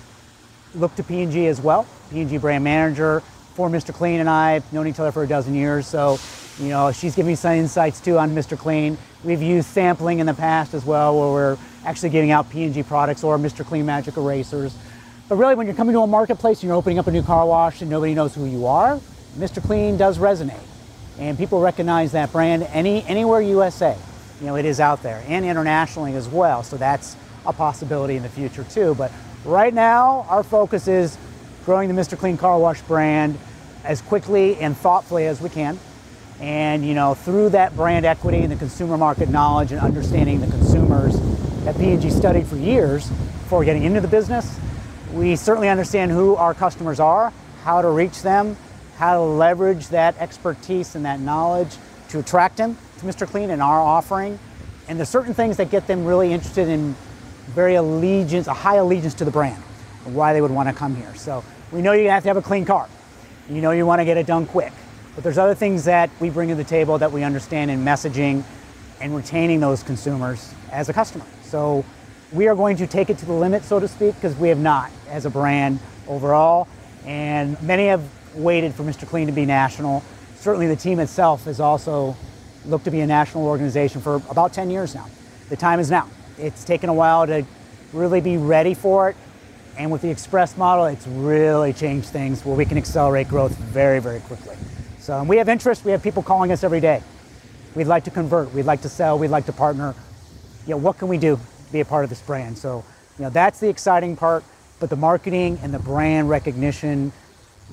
look 0.75 0.95
to 0.97 1.03
P&G 1.03 1.47
as 1.47 1.61
well. 1.61 1.87
P&G 2.11 2.39
brand 2.39 2.65
manager 2.65 3.21
for 3.55 3.69
Mr. 3.69 3.93
Clean 3.95 4.21
and 4.21 4.29
I 4.29 4.53
have 4.53 4.73
known 4.73 4.87
each 4.87 4.99
other 4.99 5.13
for 5.13 5.23
a 5.23 5.27
dozen 5.27 5.55
years. 5.55 5.87
So, 5.87 6.19
you 6.59 6.69
know, 6.69 6.93
she's 6.93 7.15
giving 7.15 7.33
me 7.33 7.35
some 7.37 7.53
insights 7.53 8.01
too 8.01 8.19
on 8.19 8.35
Mr. 8.35 8.59
Clean. 8.59 8.97
We've 9.25 9.43
used 9.43 9.69
sampling 9.69 10.19
in 10.19 10.27
the 10.27 10.35
past 10.35 10.75
as 10.75 10.85
well 10.85 11.19
where 11.19 11.29
we're 11.29 11.59
actually 11.85 12.11
giving 12.11 12.31
out 12.31 12.51
P&G 12.51 12.83
products 12.85 13.25
or 13.25 13.39
Mr. 13.39 13.65
Clean 13.65 13.85
Magic 13.85 14.17
erasers. 14.17 14.77
But 15.29 15.37
really 15.37 15.55
when 15.55 15.67
you're 15.67 15.77
coming 15.77 15.95
to 15.95 16.01
a 16.01 16.07
marketplace 16.07 16.59
and 16.59 16.69
you're 16.69 16.77
opening 16.77 16.99
up 16.99 17.07
a 17.07 17.11
new 17.11 17.23
car 17.23 17.47
wash 17.47 17.81
and 17.83 17.91
nobody 17.91 18.15
knows 18.15 18.35
who 18.35 18.47
you 18.47 18.67
are, 18.67 19.01
Mr. 19.37 19.63
Clean 19.63 19.97
does 19.97 20.19
resonate. 20.19 20.61
And 21.19 21.37
people 21.37 21.61
recognize 21.61 22.13
that 22.13 22.33
brand 22.33 22.63
any, 22.73 23.03
anywhere 23.05 23.41
USA 23.41 23.97
you 24.41 24.47
know, 24.47 24.57
it 24.57 24.65
is 24.65 24.81
out 24.81 25.03
there 25.03 25.23
and 25.27 25.45
internationally 25.45 26.15
as 26.15 26.29
well. 26.29 26.63
So 26.63 26.77
that's 26.77 27.17
a 27.47 27.53
possibility 27.53 28.17
in 28.17 28.23
the 28.23 28.29
future 28.29 28.65
too. 28.65 28.95
But 28.97 29.13
right 29.45 29.73
now, 29.73 30.27
our 30.29 30.43
focus 30.43 30.89
is 30.89 31.17
growing 31.65 31.95
the 31.95 32.01
Mr. 32.01 32.19
Clean 32.19 32.37
Car 32.37 32.59
Wash 32.59 32.81
brand 32.83 33.39
as 33.85 34.01
quickly 34.03 34.57
and 34.57 34.77
thoughtfully 34.77 35.27
as 35.27 35.41
we 35.41 35.49
can. 35.49 35.79
And 36.41 36.85
you 36.85 36.95
know, 36.95 37.15
through 37.15 37.51
that 37.51 37.75
brand 37.75 38.07
equity 38.07 38.39
and 38.39 38.51
the 38.51 38.57
consumer 38.57 38.97
market 38.97 39.29
knowledge 39.29 39.73
and 39.73 39.81
understanding 39.81 40.41
the 40.41 40.47
consumers 40.47 41.19
that 41.65 41.77
P&G 41.77 42.11
studied 42.11 42.47
for 42.47 42.57
years 42.57 43.09
before 43.09 43.65
getting 43.65 43.83
into 43.83 44.01
the 44.01 44.09
business, 44.09 44.59
we 45.13 45.37
certainly 45.37 45.69
understand 45.69 46.11
who 46.11 46.37
our 46.37 46.55
customers 46.55 47.01
are, 47.01 47.33
how 47.65 47.83
to 47.83 47.89
reach 47.89 48.23
them, 48.23 48.57
how 48.97 49.15
to 49.15 49.21
leverage 49.21 49.89
that 49.89 50.17
expertise 50.19 50.95
and 50.95 51.05
that 51.05 51.21
knowledge 51.21 51.77
to 52.11 52.19
attract 52.19 52.57
them 52.57 52.77
to 52.99 53.07
Mr. 53.07 53.27
Clean 53.27 53.51
and 53.51 53.63
our 53.63 53.81
offering. 53.81 54.39
And 54.89 54.99
there's 54.99 55.09
certain 55.09 55.35
things 55.35 55.57
that 55.59 55.71
get 55.71 55.87
them 55.87 56.05
really 56.05 56.33
interested 56.33 56.69
in 56.69 56.95
very 57.49 57.75
allegiance, 57.75 58.47
a 58.47 58.55
high 58.55 58.77
allegiance 58.77 59.15
to 59.15 59.25
the 59.25 59.31
brand, 59.31 59.63
and 60.05 60.15
why 60.15 60.33
they 60.33 60.41
would 60.41 60.51
want 60.51 60.69
to 60.69 60.75
come 60.75 60.95
here. 60.95 61.15
So 61.15 61.45
we 61.73 61.83
know 61.83 61.93
you 61.93 62.11
have 62.11 62.23
to 62.23 62.29
have 62.29 62.37
a 62.37 62.43
clean 62.43 62.65
car. 62.65 62.89
You 63.49 63.61
know 63.61 63.71
you 63.71 63.87
want 63.87 64.01
to 64.01 64.05
get 64.05 64.17
it 64.17 64.27
done 64.27 64.47
quick. 64.47 64.73
But 65.15 65.25
there's 65.25 65.39
other 65.39 65.55
things 65.55 65.85
that 65.87 66.11
we 66.21 66.31
bring 66.31 66.49
to 66.51 66.55
the 66.55 66.65
table 66.65 66.99
that 66.99 67.11
we 67.11 67.25
understand 67.25 67.71
in 67.71 67.85
messaging 67.85 68.45
and 69.01 69.17
retaining 69.17 69.61
those 69.61 69.83
consumers 69.83 70.53
as 70.71 70.89
a 70.89 70.93
customer. 70.93 71.25
So 71.43 71.85
we 72.33 72.47
are 72.47 72.55
going 72.55 72.77
to 72.77 72.87
take 72.87 73.11
it 73.11 73.19
to 73.19 73.27
the 73.27 73.33
limit, 73.33 73.65
so 73.65 73.81
to 73.81 73.89
speak, 73.89 74.15
because 74.15 74.37
we 74.37 74.49
have 74.49 74.59
not 74.59 74.91
as 75.09 75.25
a 75.25 75.31
brand 75.31 75.81
overall. 76.07 76.69
And 77.05 77.61
many 77.63 77.87
have 77.87 78.05
waited 78.35 78.75
for 78.75 78.83
Mr. 78.83 79.09
Clean 79.09 79.27
to 79.27 79.33
be 79.33 79.47
national. 79.47 80.05
Certainly 80.37 80.69
the 80.69 80.77
team 80.77 81.01
itself 81.01 81.45
has 81.47 81.59
also 81.59 82.17
looked 82.67 82.85
to 82.85 82.91
be 82.91 83.01
a 83.01 83.07
national 83.07 83.47
organization 83.47 84.01
for 84.01 84.17
about 84.31 84.53
10 84.53 84.71
years 84.71 84.95
now. 84.95 85.07
The 85.49 85.57
time 85.57 85.81
is 85.81 85.91
now. 85.91 86.09
It's 86.39 86.65
taken 86.65 86.89
a 86.89 86.95
while 86.95 87.27
to 87.27 87.45
really 87.93 88.21
be 88.21 88.37
ready 88.37 88.75
for 88.75 89.11
it. 89.11 89.17
And 89.77 89.91
with 89.91 90.03
the 90.03 90.11
express 90.11 90.57
model, 90.57 90.87
it's 90.87 91.07
really 91.07 91.73
changed 91.73 92.09
things 92.09 92.45
where 92.45 92.57
we 92.57 92.65
can 92.65 92.79
accelerate 92.79 93.29
growth 93.29 93.57
very, 93.57 94.01
very 94.01 94.21
quickly. 94.21 94.57
So 94.99 95.23
we 95.23 95.37
have 95.39 95.49
interest. 95.49 95.85
We 95.85 95.93
have 95.93 96.03
people 96.03 96.23
calling 96.23 96.53
us 96.53 96.65
every 96.65 96.81
day. 96.81 97.03
We'd 97.75 97.87
like 97.87 98.05
to 98.05 98.11
convert. 98.11 98.53
We'd 98.53 98.67
like 98.67 98.83
to 98.83 98.89
sell. 98.89 99.19
We'd 99.19 99.29
like 99.29 99.47
to 99.47 99.53
partner. 99.53 99.95
You 100.67 100.73
know, 100.73 100.79
what 100.79 100.99
can 100.99 101.09
we 101.09 101.17
do 101.17 101.37
to 101.37 101.73
be 101.73 101.81
a 101.81 101.85
part 101.85 102.05
of 102.05 102.11
this 102.11 102.21
brand? 102.21 102.59
So, 102.59 102.85
you 103.19 103.25
know, 103.25 103.31
that's 103.31 103.61
the 103.61 103.69
exciting 103.69 104.17
part. 104.17 104.45
But 104.81 104.91
the 104.91 104.97
marketing 104.97 105.59
and 105.63 105.73
the 105.73 105.79
brand 105.79 106.29
recognition 106.29 107.13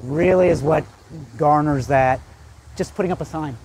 really 0.04 0.50
is 0.50 0.62
what 0.62 0.86
garners 1.38 1.88
that. 1.88 2.20
Just 2.76 2.96
putting 2.96 3.12
up 3.12 3.22
a 3.22 3.26
sign 3.26 3.58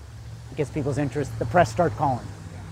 gets 0.56 0.70
people's 0.70 0.98
interest. 0.98 1.38
The 1.38 1.46
press 1.46 1.70
start 1.70 1.94
calling. 1.96 2.26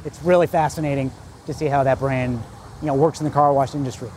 It's 0.05 0.23
really 0.23 0.47
fascinating 0.47 1.11
to 1.49 1.55
see 1.55 1.67
how 1.67 1.83
that 1.83 1.99
brand, 1.99 2.41
you 2.81 2.87
know, 2.87 2.95
works 2.95 3.21
in 3.21 3.25
the 3.25 3.33
car 3.33 3.53
wash 3.53 3.75
industry. 3.75 4.09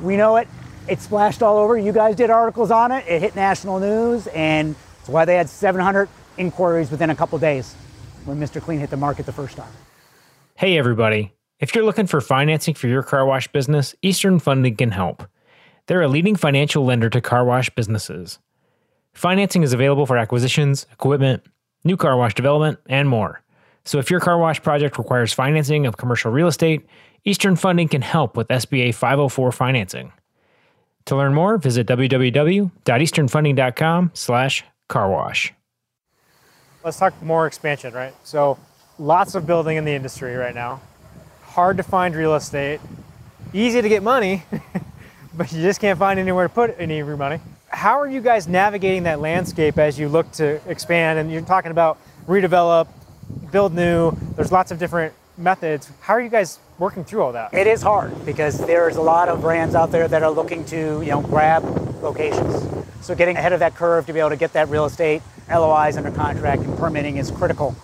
We 0.00 0.16
know 0.16 0.36
it. 0.36 0.48
It 0.88 1.00
splashed 1.00 1.42
all 1.42 1.58
over. 1.58 1.76
You 1.76 1.92
guys 1.92 2.16
did 2.16 2.30
articles 2.30 2.70
on 2.70 2.90
it. 2.90 3.04
It 3.06 3.20
hit 3.20 3.36
national 3.36 3.78
news, 3.78 4.26
and 4.28 4.74
that's 4.98 5.08
why 5.08 5.24
they 5.24 5.36
had 5.36 5.48
700 5.48 6.08
inquiries 6.38 6.90
within 6.90 7.10
a 7.10 7.14
couple 7.14 7.38
days 7.38 7.74
when 8.24 8.40
Mr. 8.40 8.60
Clean 8.60 8.80
hit 8.80 8.90
the 8.90 8.96
market 8.96 9.26
the 9.26 9.32
first 9.32 9.56
time. 9.56 9.72
Hey, 10.54 10.78
everybody. 10.78 11.32
If 11.60 11.74
you're 11.74 11.84
looking 11.84 12.06
for 12.06 12.20
financing 12.20 12.74
for 12.74 12.88
your 12.88 13.02
car 13.02 13.26
wash 13.26 13.48
business, 13.48 13.94
Eastern 14.02 14.38
Funding 14.38 14.76
can 14.76 14.90
help. 14.90 15.24
They're 15.86 16.02
a 16.02 16.08
leading 16.08 16.36
financial 16.36 16.84
lender 16.84 17.10
to 17.10 17.20
car 17.20 17.44
wash 17.44 17.70
businesses. 17.70 18.38
Financing 19.12 19.62
is 19.62 19.72
available 19.72 20.06
for 20.06 20.16
acquisitions, 20.16 20.86
equipment, 20.92 21.44
new 21.84 21.96
car 21.96 22.16
wash 22.16 22.34
development, 22.34 22.78
and 22.88 23.08
more. 23.08 23.42
So 23.84 23.98
if 23.98 24.10
your 24.10 24.20
car 24.20 24.38
wash 24.38 24.62
project 24.62 24.96
requires 24.98 25.32
financing 25.32 25.86
of 25.86 25.96
commercial 25.96 26.30
real 26.30 26.46
estate, 26.48 26.86
Eastern 27.24 27.56
Funding 27.56 27.88
can 27.88 28.02
help 28.02 28.36
with 28.36 28.46
SBA 28.48 28.94
504 28.94 29.52
financing. 29.52 30.12
To 31.06 31.16
learn 31.16 31.32
more, 31.34 31.58
visit 31.58 31.88
www.easternfunding.com 31.88 34.10
slash 34.14 34.64
car 34.88 35.10
wash. 35.10 35.52
Let's 36.84 36.98
talk 36.98 37.20
more 37.22 37.46
expansion, 37.46 37.94
right? 37.94 38.14
So 38.24 38.58
lots 38.98 39.34
of 39.34 39.46
building 39.46 39.76
in 39.76 39.84
the 39.84 39.92
industry 39.92 40.34
right 40.34 40.54
now. 40.54 40.80
Hard 41.42 41.76
to 41.76 41.82
find 41.82 42.14
real 42.14 42.34
estate. 42.34 42.80
Easy 43.52 43.82
to 43.82 43.88
get 43.88 44.02
money, 44.02 44.44
but 45.34 45.52
you 45.52 45.60
just 45.60 45.80
can't 45.80 45.98
find 45.98 46.18
anywhere 46.18 46.48
to 46.48 46.54
put 46.54 46.74
any 46.78 46.98
of 47.00 47.06
your 47.06 47.16
money. 47.16 47.40
How 47.68 48.00
are 48.00 48.08
you 48.08 48.20
guys 48.20 48.48
navigating 48.48 49.04
that 49.04 49.20
landscape 49.20 49.78
as 49.78 49.98
you 49.98 50.08
look 50.08 50.30
to 50.32 50.60
expand? 50.68 51.18
And 51.18 51.32
you're 51.32 51.42
talking 51.42 51.70
about 51.70 51.98
redevelop, 52.26 52.88
build 53.50 53.74
new. 53.74 54.12
There's 54.36 54.52
lots 54.52 54.70
of 54.70 54.78
different 54.78 55.14
methods. 55.36 55.90
How 56.00 56.14
are 56.14 56.20
you 56.20 56.28
guys 56.28 56.58
working 56.78 57.04
through 57.04 57.22
all 57.22 57.32
that? 57.32 57.54
It 57.54 57.66
is 57.66 57.82
hard 57.82 58.24
because 58.24 58.58
there's 58.58 58.96
a 58.96 59.02
lot 59.02 59.28
of 59.28 59.40
brands 59.40 59.74
out 59.74 59.90
there 59.90 60.08
that 60.08 60.22
are 60.22 60.30
looking 60.30 60.64
to, 60.66 61.00
you 61.02 61.10
know, 61.10 61.20
grab 61.20 61.64
locations. 62.02 62.66
So 63.00 63.14
getting 63.14 63.36
ahead 63.36 63.52
of 63.52 63.60
that 63.60 63.74
curve 63.74 64.06
to 64.06 64.12
be 64.12 64.20
able 64.20 64.30
to 64.30 64.36
get 64.36 64.52
that 64.52 64.68
real 64.68 64.84
estate, 64.84 65.22
LOIs 65.48 65.96
under 65.96 66.10
contract 66.10 66.62
and 66.62 66.76
permitting 66.78 67.16
is 67.16 67.30
critical 67.30 67.74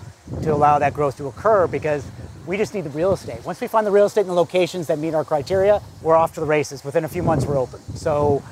to 0.43 0.53
allow 0.53 0.79
that 0.79 0.95
growth 0.95 1.17
to 1.17 1.27
occur 1.27 1.67
because 1.67 2.05
we 2.47 2.57
just 2.57 2.75
need 2.75 2.85
the 2.85 2.91
real 2.91 3.13
estate. 3.13 3.45
Once 3.45 3.61
we 3.61 3.67
find 3.67 3.87
the 3.87 3.91
real 3.91 4.07
estate 4.07 4.23
and 4.23 4.31
the 4.31 4.35
locations 4.35 4.87
that 4.87 4.99
meet 4.99 5.15
our 5.15 5.25
criteria, 5.25 5.83
we're 6.03 6.17
off 6.17 6.35
to 6.35 6.41
the 6.41 6.47
races. 6.47 6.85
Within 6.85 7.05
a 7.05 7.09
few 7.09 7.23
months, 7.23 7.45
we're 7.45 7.59
open. 7.59 7.81
So 7.95 8.43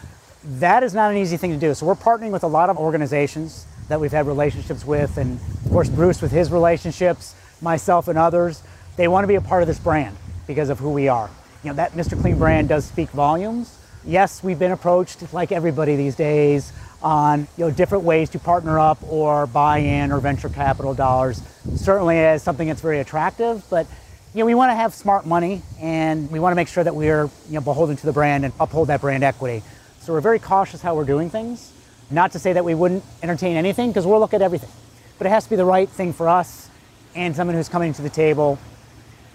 that 0.45 0.83
is 0.83 0.93
not 0.93 1.11
an 1.11 1.17
easy 1.17 1.37
thing 1.37 1.53
to 1.53 1.57
do. 1.57 1.73
So 1.75 1.87
we're 1.87 1.95
partnering 1.95 2.31
with 2.31 2.43
a 2.43 2.49
lot 2.49 2.69
of 2.69 2.76
organizations 2.76 3.67
that 3.88 4.00
we've 4.00 4.12
had 4.12 4.26
relationships 4.26 4.85
with, 4.85 5.16
and 5.16 5.38
of 5.64 5.71
course, 5.71 5.88
Bruce 5.88 6.21
with 6.21 6.33
his 6.33 6.50
relationships, 6.50 7.35
myself 7.61 8.09
and 8.09 8.19
others. 8.19 8.62
They 8.97 9.09
want 9.09 9.25
to 9.25 9.28
be 9.28 9.35
a 9.35 9.40
part 9.40 9.62
of 9.62 9.69
this 9.69 9.78
brand 9.78 10.16
because 10.47 10.71
of 10.71 10.78
who 10.78 10.90
we 10.90 11.09
are. 11.09 11.31
You 11.62 11.71
know, 11.71 11.76
that 11.76 11.93
Mr. 11.93 12.21
Clean 12.21 12.38
brand 12.38 12.69
does 12.69 12.85
speak 12.85 13.11
volumes. 13.11 13.76
Yes, 14.05 14.43
we've 14.43 14.59
been 14.59 14.73
approached 14.73 15.33
like 15.33 15.52
everybody 15.52 15.97
these 15.97 16.14
days 16.14 16.73
on 17.02 17.47
you 17.57 17.64
know 17.64 17.71
different 17.71 18.05
ways 18.05 18.31
to 18.31 18.38
partner 18.38 18.78
up 18.78 18.99
or 19.02 19.47
buy 19.47 19.78
in 19.78 20.12
or 20.12 20.21
venture 20.21 20.49
capital 20.49 20.95
dollars. 20.95 21.43
Certainly 21.75 22.19
as 22.19 22.43
something 22.43 22.69
that's 22.69 22.81
very 22.81 23.00
attractive, 23.00 23.64
but 23.69 23.87
you 24.33 24.40
know 24.40 24.47
we 24.47 24.55
want 24.55 24.71
to 24.71 24.75
have 24.75 24.95
smart 24.95 25.26
money 25.26 25.62
and 25.81 26.31
we 26.31 26.38
want 26.38 26.52
to 26.52 26.57
make 26.57 26.69
sure 26.69 26.85
that 26.85 26.95
we're 26.95 27.25
you 27.49 27.55
know 27.55 27.61
beholden 27.61 27.97
to 27.97 28.07
the 28.07 28.12
brand 28.12 28.45
and 28.45 28.55
uphold 28.61 28.88
that 28.88 29.00
brand 29.00 29.25
equity. 29.25 29.62
So 30.00 30.12
we're 30.12 30.21
very 30.21 30.38
cautious 30.38 30.81
how 30.81 30.95
we're 30.95 31.05
doing 31.05 31.31
things. 31.31 31.73
Not 32.11 32.33
to 32.33 32.39
say 32.39 32.53
that 32.53 32.65
we 32.65 32.75
wouldn't 32.75 33.05
entertain 33.23 33.57
anything 33.57 33.91
because 33.91 34.07
we'll 34.07 34.21
look 34.21 34.35
at 34.35 34.43
everything, 34.43 34.71
but 35.19 35.27
it 35.27 35.31
has 35.31 35.45
to 35.45 35.51
be 35.51 35.57
the 35.57 35.65
right 35.65 35.89
thing 35.89 36.13
for 36.13 36.29
us 36.29 36.71
and 37.15 37.35
someone 37.35 37.57
who's 37.57 37.69
coming 37.69 37.93
to 37.95 38.03
the 38.03 38.11
table. 38.11 38.59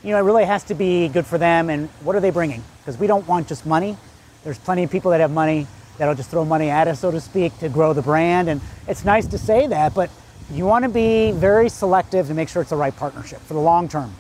You 0.04 0.12
know, 0.12 0.18
it 0.18 0.22
really 0.22 0.46
has 0.46 0.64
to 0.66 0.74
be 0.74 1.10
good 1.10 1.26
for 1.26 1.38
them 1.38 1.70
and 1.70 1.90
what 2.04 2.16
are 2.16 2.20
they 2.20 2.30
bringing? 2.30 2.64
Because 2.80 2.98
we 2.98 3.08
don't 3.08 3.28
want 3.28 3.48
just 3.48 3.66
money. 3.66 3.98
There's 4.44 4.58
plenty 4.58 4.84
of 4.84 4.92
people 4.92 5.12
that 5.12 5.20
have 5.20 5.32
money 5.32 5.68
that'll 5.98 6.16
just 6.16 6.32
throw 6.32 6.46
money 6.46 6.70
at 6.70 6.88
us, 6.88 7.00
so 7.00 7.12
to 7.12 7.20
speak, 7.20 7.58
to 7.60 7.70
grow 7.70 7.94
the 7.94 8.02
brand. 8.02 8.50
And 8.50 8.62
it's 8.88 9.06
nice 9.06 9.28
to 9.28 9.38
say 9.38 9.68
that, 9.68 9.94
but 9.94 10.10
you 10.52 10.66
want 10.66 10.84
to 10.84 10.90
be 10.90 11.32
very 11.32 11.70
selective 11.70 12.28
to 12.28 12.34
make 12.34 12.50
sure 12.50 12.62
it's 12.62 12.72
the 12.72 12.76
right 12.76 12.96
partnership 12.96 13.40
for 13.42 13.54
the 13.54 13.60
long 13.60 13.88
term. 13.88 14.14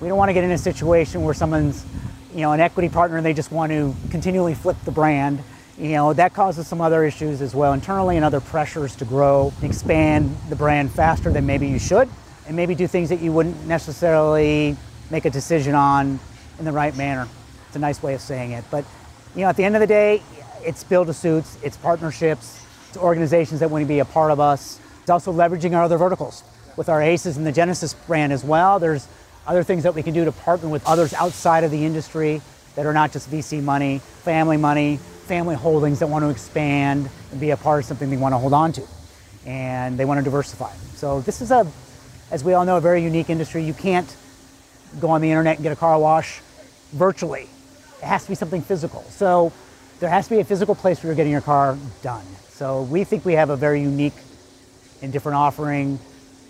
We 0.00 0.08
don't 0.08 0.18
want 0.18 0.28
to 0.28 0.34
get 0.34 0.44
in 0.44 0.50
a 0.50 0.58
situation 0.58 1.22
where 1.22 1.34
someone's, 1.34 1.86
you 2.34 2.40
know, 2.40 2.52
an 2.52 2.60
equity 2.60 2.88
partner 2.88 3.16
and 3.16 3.24
they 3.24 3.32
just 3.32 3.52
want 3.52 3.72
to 3.72 3.94
continually 4.10 4.54
flip 4.54 4.76
the 4.84 4.90
brand. 4.90 5.38
You 5.82 5.88
know, 5.88 6.12
that 6.12 6.32
causes 6.32 6.68
some 6.68 6.80
other 6.80 7.04
issues 7.04 7.42
as 7.42 7.56
well 7.56 7.72
internally 7.72 8.14
and 8.14 8.24
other 8.24 8.40
pressures 8.40 8.94
to 8.96 9.04
grow, 9.04 9.52
expand 9.62 10.32
the 10.48 10.54
brand 10.54 10.92
faster 10.92 11.32
than 11.32 11.44
maybe 11.44 11.66
you 11.66 11.80
should, 11.80 12.08
and 12.46 12.54
maybe 12.54 12.76
do 12.76 12.86
things 12.86 13.08
that 13.08 13.18
you 13.18 13.32
wouldn't 13.32 13.66
necessarily 13.66 14.76
make 15.10 15.24
a 15.24 15.30
decision 15.30 15.74
on 15.74 16.20
in 16.60 16.64
the 16.64 16.70
right 16.70 16.96
manner. 16.96 17.26
It's 17.66 17.74
a 17.74 17.80
nice 17.80 18.00
way 18.00 18.14
of 18.14 18.20
saying 18.20 18.52
it. 18.52 18.62
But, 18.70 18.84
you 19.34 19.40
know, 19.40 19.48
at 19.48 19.56
the 19.56 19.64
end 19.64 19.74
of 19.74 19.80
the 19.80 19.88
day, 19.88 20.22
it's 20.64 20.84
build 20.84 21.08
to 21.08 21.12
suits, 21.12 21.58
it's 21.64 21.76
partnerships, 21.76 22.64
it's 22.88 22.96
organizations 22.96 23.58
that 23.58 23.68
want 23.68 23.82
to 23.82 23.88
be 23.88 23.98
a 23.98 24.04
part 24.04 24.30
of 24.30 24.38
us. 24.38 24.78
It's 25.00 25.10
also 25.10 25.32
leveraging 25.32 25.74
our 25.74 25.82
other 25.82 25.98
verticals 25.98 26.44
with 26.76 26.88
our 26.88 27.02
ACES 27.02 27.36
and 27.36 27.44
the 27.44 27.50
Genesis 27.50 27.92
brand 27.92 28.32
as 28.32 28.44
well. 28.44 28.78
There's 28.78 29.08
other 29.48 29.64
things 29.64 29.82
that 29.82 29.96
we 29.96 30.04
can 30.04 30.14
do 30.14 30.24
to 30.26 30.30
partner 30.30 30.68
with 30.68 30.86
others 30.86 31.12
outside 31.12 31.64
of 31.64 31.72
the 31.72 31.84
industry 31.84 32.40
that 32.76 32.86
are 32.86 32.92
not 32.92 33.10
just 33.10 33.28
VC 33.28 33.60
money, 33.60 33.98
family 33.98 34.56
money, 34.56 35.00
family 35.22 35.54
holdings 35.54 36.00
that 36.00 36.08
want 36.08 36.24
to 36.24 36.30
expand 36.30 37.08
and 37.30 37.40
be 37.40 37.50
a 37.50 37.56
part 37.56 37.80
of 37.80 37.86
something 37.86 38.10
they 38.10 38.16
want 38.16 38.32
to 38.32 38.38
hold 38.38 38.52
on 38.52 38.72
to. 38.72 38.82
And 39.46 39.98
they 39.98 40.04
want 40.04 40.18
to 40.18 40.24
diversify. 40.24 40.72
So 40.94 41.20
this 41.20 41.40
is 41.40 41.50
a, 41.50 41.66
as 42.30 42.44
we 42.44 42.54
all 42.54 42.64
know, 42.64 42.76
a 42.76 42.80
very 42.80 43.02
unique 43.02 43.30
industry. 43.30 43.62
You 43.64 43.74
can't 43.74 44.16
go 45.00 45.10
on 45.10 45.20
the 45.20 45.30
internet 45.30 45.56
and 45.56 45.62
get 45.62 45.72
a 45.72 45.76
car 45.76 45.98
wash 45.98 46.40
virtually. 46.92 47.48
It 48.02 48.04
has 48.04 48.24
to 48.24 48.28
be 48.30 48.34
something 48.34 48.62
physical. 48.62 49.02
So 49.04 49.52
there 50.00 50.10
has 50.10 50.28
to 50.28 50.34
be 50.34 50.40
a 50.40 50.44
physical 50.44 50.74
place 50.74 51.02
where 51.02 51.08
you're 51.08 51.16
getting 51.16 51.32
your 51.32 51.40
car 51.40 51.76
done. 52.02 52.24
So 52.50 52.82
we 52.82 53.04
think 53.04 53.24
we 53.24 53.34
have 53.34 53.50
a 53.50 53.56
very 53.56 53.80
unique 53.80 54.14
and 55.00 55.12
different 55.12 55.36
offering, 55.36 55.98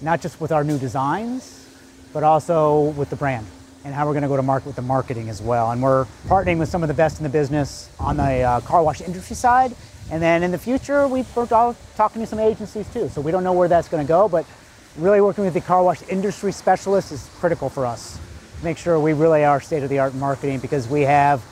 not 0.00 0.20
just 0.20 0.40
with 0.40 0.52
our 0.52 0.64
new 0.64 0.78
designs, 0.78 1.66
but 2.12 2.22
also 2.22 2.90
with 2.90 3.08
the 3.10 3.16
brand 3.16 3.46
and 3.84 3.94
how 3.94 4.06
we're 4.06 4.12
going 4.12 4.22
to 4.22 4.28
go 4.28 4.36
to 4.36 4.42
market 4.42 4.66
with 4.66 4.76
the 4.76 4.82
marketing 4.82 5.28
as 5.28 5.42
well. 5.42 5.70
And 5.70 5.82
we're 5.82 6.06
partnering 6.26 6.58
with 6.58 6.68
some 6.68 6.82
of 6.82 6.88
the 6.88 6.94
best 6.94 7.18
in 7.18 7.24
the 7.24 7.28
business 7.28 7.90
on 7.98 8.16
the 8.16 8.42
uh, 8.42 8.60
car 8.60 8.82
wash 8.82 9.00
industry 9.00 9.36
side. 9.36 9.74
And 10.10 10.22
then 10.22 10.42
in 10.42 10.50
the 10.50 10.58
future, 10.58 11.08
we're 11.08 11.24
talking 11.24 12.22
to 12.22 12.26
some 12.26 12.38
agencies 12.38 12.86
too. 12.92 13.08
So 13.08 13.20
we 13.20 13.30
don't 13.32 13.44
know 13.44 13.52
where 13.52 13.68
that's 13.68 13.88
going 13.88 14.04
to 14.04 14.08
go, 14.08 14.28
but 14.28 14.46
really 14.96 15.20
working 15.20 15.44
with 15.44 15.54
the 15.54 15.60
car 15.60 15.82
wash 15.82 16.02
industry 16.08 16.52
specialists 16.52 17.12
is 17.12 17.30
critical 17.38 17.68
for 17.68 17.86
us. 17.86 18.18
Make 18.62 18.78
sure 18.78 19.00
we 19.00 19.12
really 19.12 19.44
are 19.44 19.60
state 19.60 19.82
of 19.82 19.88
the 19.88 19.98
art 19.98 20.14
marketing 20.14 20.60
because 20.60 20.86
we 20.86 21.02
have 21.02 21.42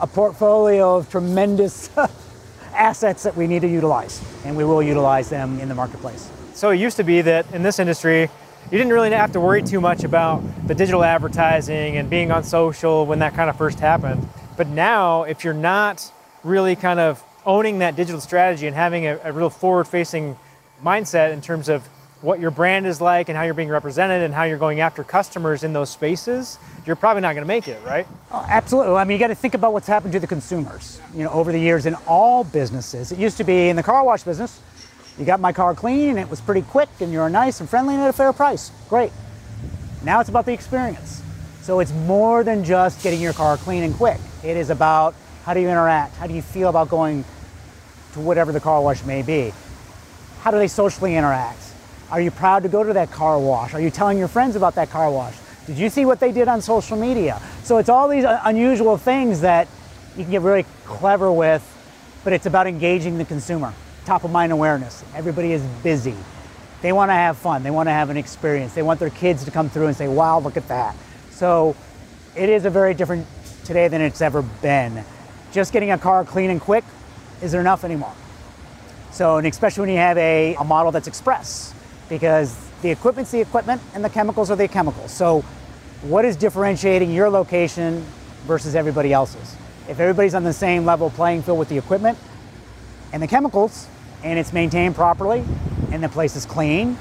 a 0.00 0.06
portfolio 0.06 0.96
of 0.96 1.10
tremendous 1.10 1.90
assets 2.74 3.22
that 3.24 3.36
we 3.36 3.46
need 3.46 3.62
to 3.62 3.68
utilize, 3.68 4.22
and 4.44 4.56
we 4.56 4.64
will 4.64 4.82
utilize 4.82 5.28
them 5.28 5.58
in 5.60 5.68
the 5.68 5.74
marketplace. 5.74 6.30
So 6.54 6.70
it 6.70 6.76
used 6.76 6.96
to 6.98 7.04
be 7.04 7.22
that 7.22 7.50
in 7.52 7.62
this 7.62 7.78
industry, 7.78 8.28
you 8.66 8.78
didn't 8.78 8.92
really 8.92 9.10
have 9.10 9.32
to 9.32 9.40
worry 9.40 9.62
too 9.62 9.80
much 9.80 10.04
about 10.04 10.42
the 10.66 10.74
digital 10.74 11.02
advertising 11.02 11.96
and 11.96 12.08
being 12.08 12.30
on 12.30 12.44
social 12.44 13.06
when 13.06 13.18
that 13.20 13.34
kind 13.34 13.50
of 13.50 13.56
first 13.56 13.80
happened. 13.80 14.28
But 14.56 14.68
now, 14.68 15.24
if 15.24 15.44
you're 15.44 15.54
not 15.54 16.12
really 16.44 16.76
kind 16.76 17.00
of 17.00 17.22
owning 17.44 17.80
that 17.80 17.96
digital 17.96 18.20
strategy 18.20 18.66
and 18.66 18.76
having 18.76 19.06
a, 19.06 19.18
a 19.24 19.32
real 19.32 19.50
forward 19.50 19.84
facing 19.84 20.36
mindset 20.84 21.32
in 21.32 21.40
terms 21.40 21.68
of 21.68 21.86
what 22.22 22.38
your 22.38 22.50
brand 22.50 22.86
is 22.86 23.00
like 23.00 23.28
and 23.28 23.36
how 23.36 23.44
you're 23.44 23.54
being 23.54 23.68
represented 23.68 24.22
and 24.22 24.34
how 24.34 24.44
you're 24.44 24.58
going 24.58 24.80
after 24.80 25.02
customers 25.02 25.64
in 25.64 25.72
those 25.72 25.88
spaces, 25.88 26.58
you're 26.86 26.96
probably 26.96 27.22
not 27.22 27.32
going 27.32 27.42
to 27.42 27.48
make 27.48 27.66
it, 27.66 27.82
right? 27.84 28.06
Oh, 28.30 28.44
absolutely. 28.48 28.94
I 28.94 29.04
mean, 29.04 29.14
you 29.14 29.18
got 29.18 29.28
to 29.28 29.34
think 29.34 29.54
about 29.54 29.72
what's 29.72 29.86
happened 29.86 30.12
to 30.12 30.20
the 30.20 30.26
consumers. 30.26 31.00
You 31.14 31.24
know, 31.24 31.30
over 31.30 31.50
the 31.50 31.58
years 31.58 31.86
in 31.86 31.94
all 32.06 32.44
businesses, 32.44 33.10
it 33.10 33.18
used 33.18 33.38
to 33.38 33.44
be 33.44 33.68
in 33.68 33.76
the 33.76 33.82
car 33.82 34.04
wash 34.04 34.22
business. 34.22 34.60
You 35.20 35.26
got 35.26 35.38
my 35.38 35.52
car 35.52 35.74
clean, 35.74 36.08
and 36.08 36.18
it 36.18 36.30
was 36.30 36.40
pretty 36.40 36.62
quick, 36.62 36.88
and 36.98 37.12
you 37.12 37.18
were 37.18 37.28
nice 37.28 37.60
and 37.60 37.68
friendly 37.68 37.92
and 37.92 38.02
at 38.02 38.08
a 38.08 38.12
fair 38.14 38.32
price. 38.32 38.72
Great. 38.88 39.12
Now 40.02 40.20
it's 40.20 40.30
about 40.30 40.46
the 40.46 40.54
experience. 40.54 41.22
So 41.60 41.80
it's 41.80 41.92
more 41.92 42.42
than 42.42 42.64
just 42.64 43.02
getting 43.02 43.20
your 43.20 43.34
car 43.34 43.58
clean 43.58 43.82
and 43.82 43.94
quick. 43.94 44.18
It 44.42 44.56
is 44.56 44.70
about 44.70 45.14
how 45.44 45.52
do 45.52 45.60
you 45.60 45.68
interact? 45.68 46.16
How 46.16 46.26
do 46.26 46.32
you 46.32 46.40
feel 46.40 46.70
about 46.70 46.88
going 46.88 47.26
to 48.14 48.20
whatever 48.20 48.50
the 48.50 48.60
car 48.60 48.80
wash 48.80 49.04
may 49.04 49.20
be? 49.20 49.52
How 50.40 50.50
do 50.50 50.56
they 50.56 50.68
socially 50.68 51.14
interact? 51.16 51.60
Are 52.10 52.20
you 52.22 52.30
proud 52.30 52.62
to 52.62 52.70
go 52.70 52.82
to 52.82 52.94
that 52.94 53.10
car 53.10 53.38
wash? 53.38 53.74
Are 53.74 53.80
you 53.80 53.90
telling 53.90 54.16
your 54.16 54.26
friends 54.26 54.56
about 54.56 54.74
that 54.76 54.88
car 54.88 55.10
wash? 55.10 55.36
Did 55.66 55.76
you 55.76 55.90
see 55.90 56.06
what 56.06 56.18
they 56.18 56.32
did 56.32 56.48
on 56.48 56.62
social 56.62 56.96
media? 56.96 57.42
So 57.62 57.76
it's 57.76 57.90
all 57.90 58.08
these 58.08 58.24
unusual 58.26 58.96
things 58.96 59.42
that 59.42 59.68
you 60.16 60.22
can 60.24 60.30
get 60.30 60.40
really 60.40 60.64
clever 60.86 61.30
with, 61.30 61.62
but 62.24 62.32
it's 62.32 62.46
about 62.46 62.66
engaging 62.66 63.18
the 63.18 63.26
consumer. 63.26 63.74
Top 64.04 64.24
of 64.24 64.30
mind 64.30 64.52
awareness. 64.52 65.04
Everybody 65.14 65.52
is 65.52 65.62
busy. 65.82 66.16
They 66.82 66.92
want 66.92 67.10
to 67.10 67.14
have 67.14 67.36
fun. 67.36 67.62
They 67.62 67.70
want 67.70 67.88
to 67.88 67.92
have 67.92 68.10
an 68.10 68.16
experience. 68.16 68.74
They 68.74 68.82
want 68.82 69.00
their 69.00 69.10
kids 69.10 69.44
to 69.44 69.50
come 69.50 69.68
through 69.68 69.86
and 69.86 69.96
say, 69.96 70.08
wow, 70.08 70.38
look 70.40 70.56
at 70.56 70.66
that. 70.68 70.96
So 71.30 71.76
it 72.34 72.48
is 72.48 72.64
a 72.64 72.70
very 72.70 72.94
different 72.94 73.26
today 73.64 73.88
than 73.88 74.00
it's 74.00 74.22
ever 74.22 74.42
been. 74.42 75.04
Just 75.52 75.72
getting 75.72 75.90
a 75.90 75.98
car 75.98 76.24
clean 76.24 76.50
and 76.50 76.60
quick 76.60 76.84
isn't 77.42 77.58
enough 77.58 77.84
anymore. 77.84 78.14
So, 79.10 79.36
and 79.36 79.46
especially 79.46 79.82
when 79.82 79.90
you 79.90 79.96
have 79.96 80.16
a, 80.18 80.54
a 80.54 80.64
model 80.64 80.92
that's 80.92 81.08
express, 81.08 81.74
because 82.08 82.56
the 82.82 82.90
equipment's 82.90 83.30
the 83.30 83.40
equipment 83.40 83.82
and 83.94 84.04
the 84.04 84.08
chemicals 84.08 84.50
are 84.50 84.56
the 84.56 84.68
chemicals. 84.68 85.10
So, 85.10 85.42
what 86.02 86.24
is 86.24 86.36
differentiating 86.36 87.12
your 87.12 87.28
location 87.28 88.04
versus 88.46 88.74
everybody 88.74 89.12
else's? 89.12 89.56
If 89.88 90.00
everybody's 90.00 90.34
on 90.34 90.44
the 90.44 90.52
same 90.52 90.84
level 90.84 91.10
playing 91.10 91.42
field 91.42 91.58
with 91.58 91.68
the 91.68 91.76
equipment 91.76 92.16
and 93.12 93.22
the 93.22 93.26
chemicals, 93.26 93.86
and 94.22 94.38
it's 94.38 94.52
maintained 94.52 94.94
properly, 94.94 95.44
and 95.90 96.02
the 96.02 96.08
place 96.08 96.36
is 96.36 96.46
clean, 96.46 96.96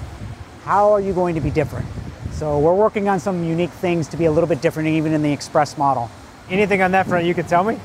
how 0.63 0.91
are 0.91 1.01
you 1.01 1.13
going 1.13 1.35
to 1.35 1.41
be 1.41 1.49
different? 1.49 1.87
So, 2.31 2.59
we're 2.59 2.75
working 2.75 3.09
on 3.09 3.19
some 3.19 3.43
unique 3.43 3.71
things 3.71 4.07
to 4.09 4.17
be 4.17 4.25
a 4.25 4.31
little 4.31 4.47
bit 4.47 4.61
different, 4.61 4.89
even 4.89 5.13
in 5.13 5.21
the 5.21 5.31
express 5.31 5.77
model. 5.77 6.09
Anything 6.49 6.81
on 6.81 6.91
that 6.91 7.05
front 7.07 7.25
you 7.25 7.33
could 7.33 7.47
tell 7.47 7.63
me? 7.63 7.77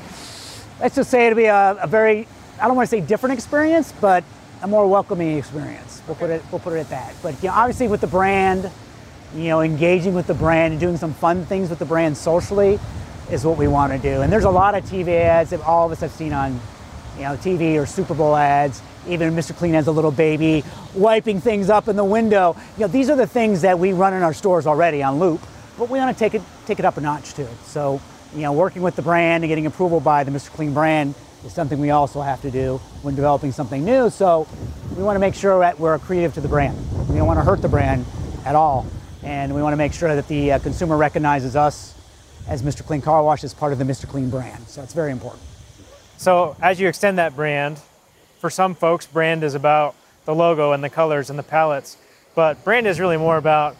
Let's 0.79 0.95
just 0.95 1.09
say 1.09 1.27
it'll 1.27 1.37
be 1.37 1.45
a, 1.45 1.77
a 1.81 1.87
very, 1.87 2.27
I 2.59 2.67
don't 2.67 2.75
want 2.75 2.89
to 2.89 2.95
say 2.95 3.01
different 3.01 3.33
experience, 3.33 3.93
but 3.99 4.23
a 4.61 4.67
more 4.67 4.87
welcoming 4.87 5.37
experience. 5.37 6.01
We'll 6.07 6.15
put 6.15 6.29
it 6.29 6.41
we'll 6.51 6.59
put 6.59 6.73
it 6.73 6.79
at 6.79 6.89
that. 6.89 7.13
But 7.21 7.41
you 7.43 7.49
know, 7.49 7.55
obviously 7.55 7.87
with 7.87 8.01
the 8.01 8.07
brand, 8.07 8.69
you 9.35 9.45
know, 9.45 9.61
engaging 9.61 10.13
with 10.13 10.27
the 10.27 10.33
brand 10.33 10.73
and 10.73 10.79
doing 10.79 10.97
some 10.97 11.13
fun 11.13 11.45
things 11.45 11.69
with 11.69 11.79
the 11.79 11.85
brand 11.85 12.17
socially 12.17 12.79
is 13.31 13.45
what 13.45 13.57
we 13.57 13.67
want 13.67 13.91
to 13.93 13.99
do. 13.99 14.21
And 14.21 14.31
there's 14.31 14.43
a 14.43 14.49
lot 14.49 14.75
of 14.75 14.83
TV 14.85 15.19
ads 15.19 15.49
that 15.49 15.61
all 15.61 15.85
of 15.85 15.91
us 15.91 15.99
have 16.01 16.11
seen 16.11 16.33
on, 16.33 16.59
you 17.15 17.23
know, 17.23 17.35
TV 17.35 17.81
or 17.81 17.85
Super 17.85 18.13
Bowl 18.13 18.35
ads. 18.35 18.81
Even 19.07 19.33
Mr. 19.35 19.55
Clean 19.55 19.73
has 19.73 19.87
a 19.87 19.91
little 19.91 20.11
baby 20.11 20.63
wiping 20.93 21.39
things 21.39 21.69
up 21.69 21.87
in 21.87 21.95
the 21.95 22.03
window. 22.03 22.55
You 22.77 22.81
know, 22.81 22.87
these 22.87 23.09
are 23.09 23.15
the 23.15 23.27
things 23.27 23.61
that 23.61 23.77
we 23.77 23.93
run 23.93 24.13
in 24.13 24.23
our 24.23 24.33
stores 24.33 24.65
already 24.67 25.03
on 25.03 25.19
loop, 25.19 25.41
but 25.77 25.89
we 25.89 25.99
want 25.99 26.15
to 26.15 26.19
take 26.19 26.33
it 26.33 26.41
take 26.65 26.79
it 26.79 26.85
up 26.85 26.97
a 26.97 27.01
notch 27.01 27.33
too. 27.33 27.47
So, 27.65 28.01
you 28.33 28.41
know, 28.41 28.53
working 28.53 28.81
with 28.81 28.95
the 28.95 29.01
brand 29.01 29.43
and 29.43 29.49
getting 29.49 29.65
approval 29.65 29.99
by 29.99 30.23
the 30.23 30.31
Mr. 30.31 30.49
Clean 30.49 30.73
brand 30.73 31.13
is 31.45 31.53
something 31.53 31.79
we 31.79 31.91
also 31.91 32.21
have 32.21 32.41
to 32.41 32.51
do 32.51 32.77
when 33.03 33.15
developing 33.15 33.51
something 33.51 33.85
new. 33.85 34.09
So 34.09 34.47
we 34.95 35.03
want 35.03 35.15
to 35.15 35.19
make 35.19 35.35
sure 35.35 35.59
that 35.59 35.79
we're 35.79 35.97
accretive 35.97 36.33
to 36.33 36.41
the 36.41 36.47
brand. 36.47 36.77
We 37.07 37.15
don't 37.15 37.27
want 37.27 37.39
to 37.39 37.43
hurt 37.43 37.61
the 37.61 37.69
brand 37.69 38.05
at 38.45 38.55
all. 38.55 38.85
And 39.23 39.53
we 39.55 39.61
want 39.61 39.73
to 39.73 39.77
make 39.77 39.93
sure 39.93 40.15
that 40.15 40.27
the 40.27 40.53
uh, 40.53 40.59
consumer 40.59 40.97
recognizes 40.97 41.55
us 41.55 41.95
as 42.47 42.61
Mr. 42.61 42.85
Clean 42.85 43.01
Car 43.01 43.23
Wash 43.23 43.43
as 43.43 43.53
part 43.53 43.73
of 43.73 43.79
the 43.79 43.85
Mr. 43.85 44.07
Clean 44.07 44.29
brand. 44.29 44.67
So 44.67 44.81
it's 44.83 44.93
very 44.93 45.11
important. 45.11 45.41
So 46.17 46.55
as 46.61 46.79
you 46.79 46.87
extend 46.87 47.17
that 47.17 47.35
brand, 47.35 47.79
for 48.39 48.49
some 48.49 48.75
folks, 48.75 49.05
brand 49.05 49.43
is 49.43 49.55
about 49.55 49.95
the 50.25 50.35
logo 50.35 50.71
and 50.71 50.83
the 50.83 50.89
colors 50.89 51.29
and 51.29 51.37
the 51.37 51.43
palettes. 51.43 51.97
But 52.35 52.63
brand 52.63 52.87
is 52.87 52.99
really 52.99 53.17
more 53.17 53.37
about 53.37 53.75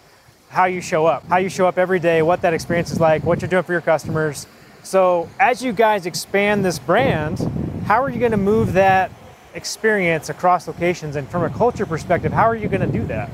how 0.49 0.65
you 0.65 0.81
show 0.81 1.05
up, 1.05 1.27
how 1.27 1.37
you 1.37 1.49
show 1.49 1.67
up 1.67 1.77
every 1.77 1.99
day, 1.99 2.21
what 2.21 2.41
that 2.41 2.53
experience 2.53 2.91
is 2.91 2.99
like, 2.99 3.23
what 3.23 3.41
you're 3.41 3.49
doing 3.49 3.63
for 3.63 3.73
your 3.73 3.81
customers, 3.81 4.47
so 4.85 5.27
as 5.39 5.63
you 5.63 5.73
guys 5.73 6.05
expand 6.05 6.63
this 6.63 6.77
brand, 6.77 7.39
how 7.87 8.03
are 8.03 8.09
you 8.09 8.19
going 8.19 8.31
to 8.31 8.37
move 8.37 8.73
that 8.73 9.09
experience 9.55 10.29
across 10.29 10.67
locations? 10.67 11.15
And 11.15 11.27
from 11.27 11.43
a 11.43 11.49
culture 11.49 11.87
perspective, 11.87 12.31
how 12.31 12.43
are 12.43 12.55
you 12.55 12.67
going 12.67 12.81
to 12.81 12.99
do 12.99 13.03
that? 13.07 13.31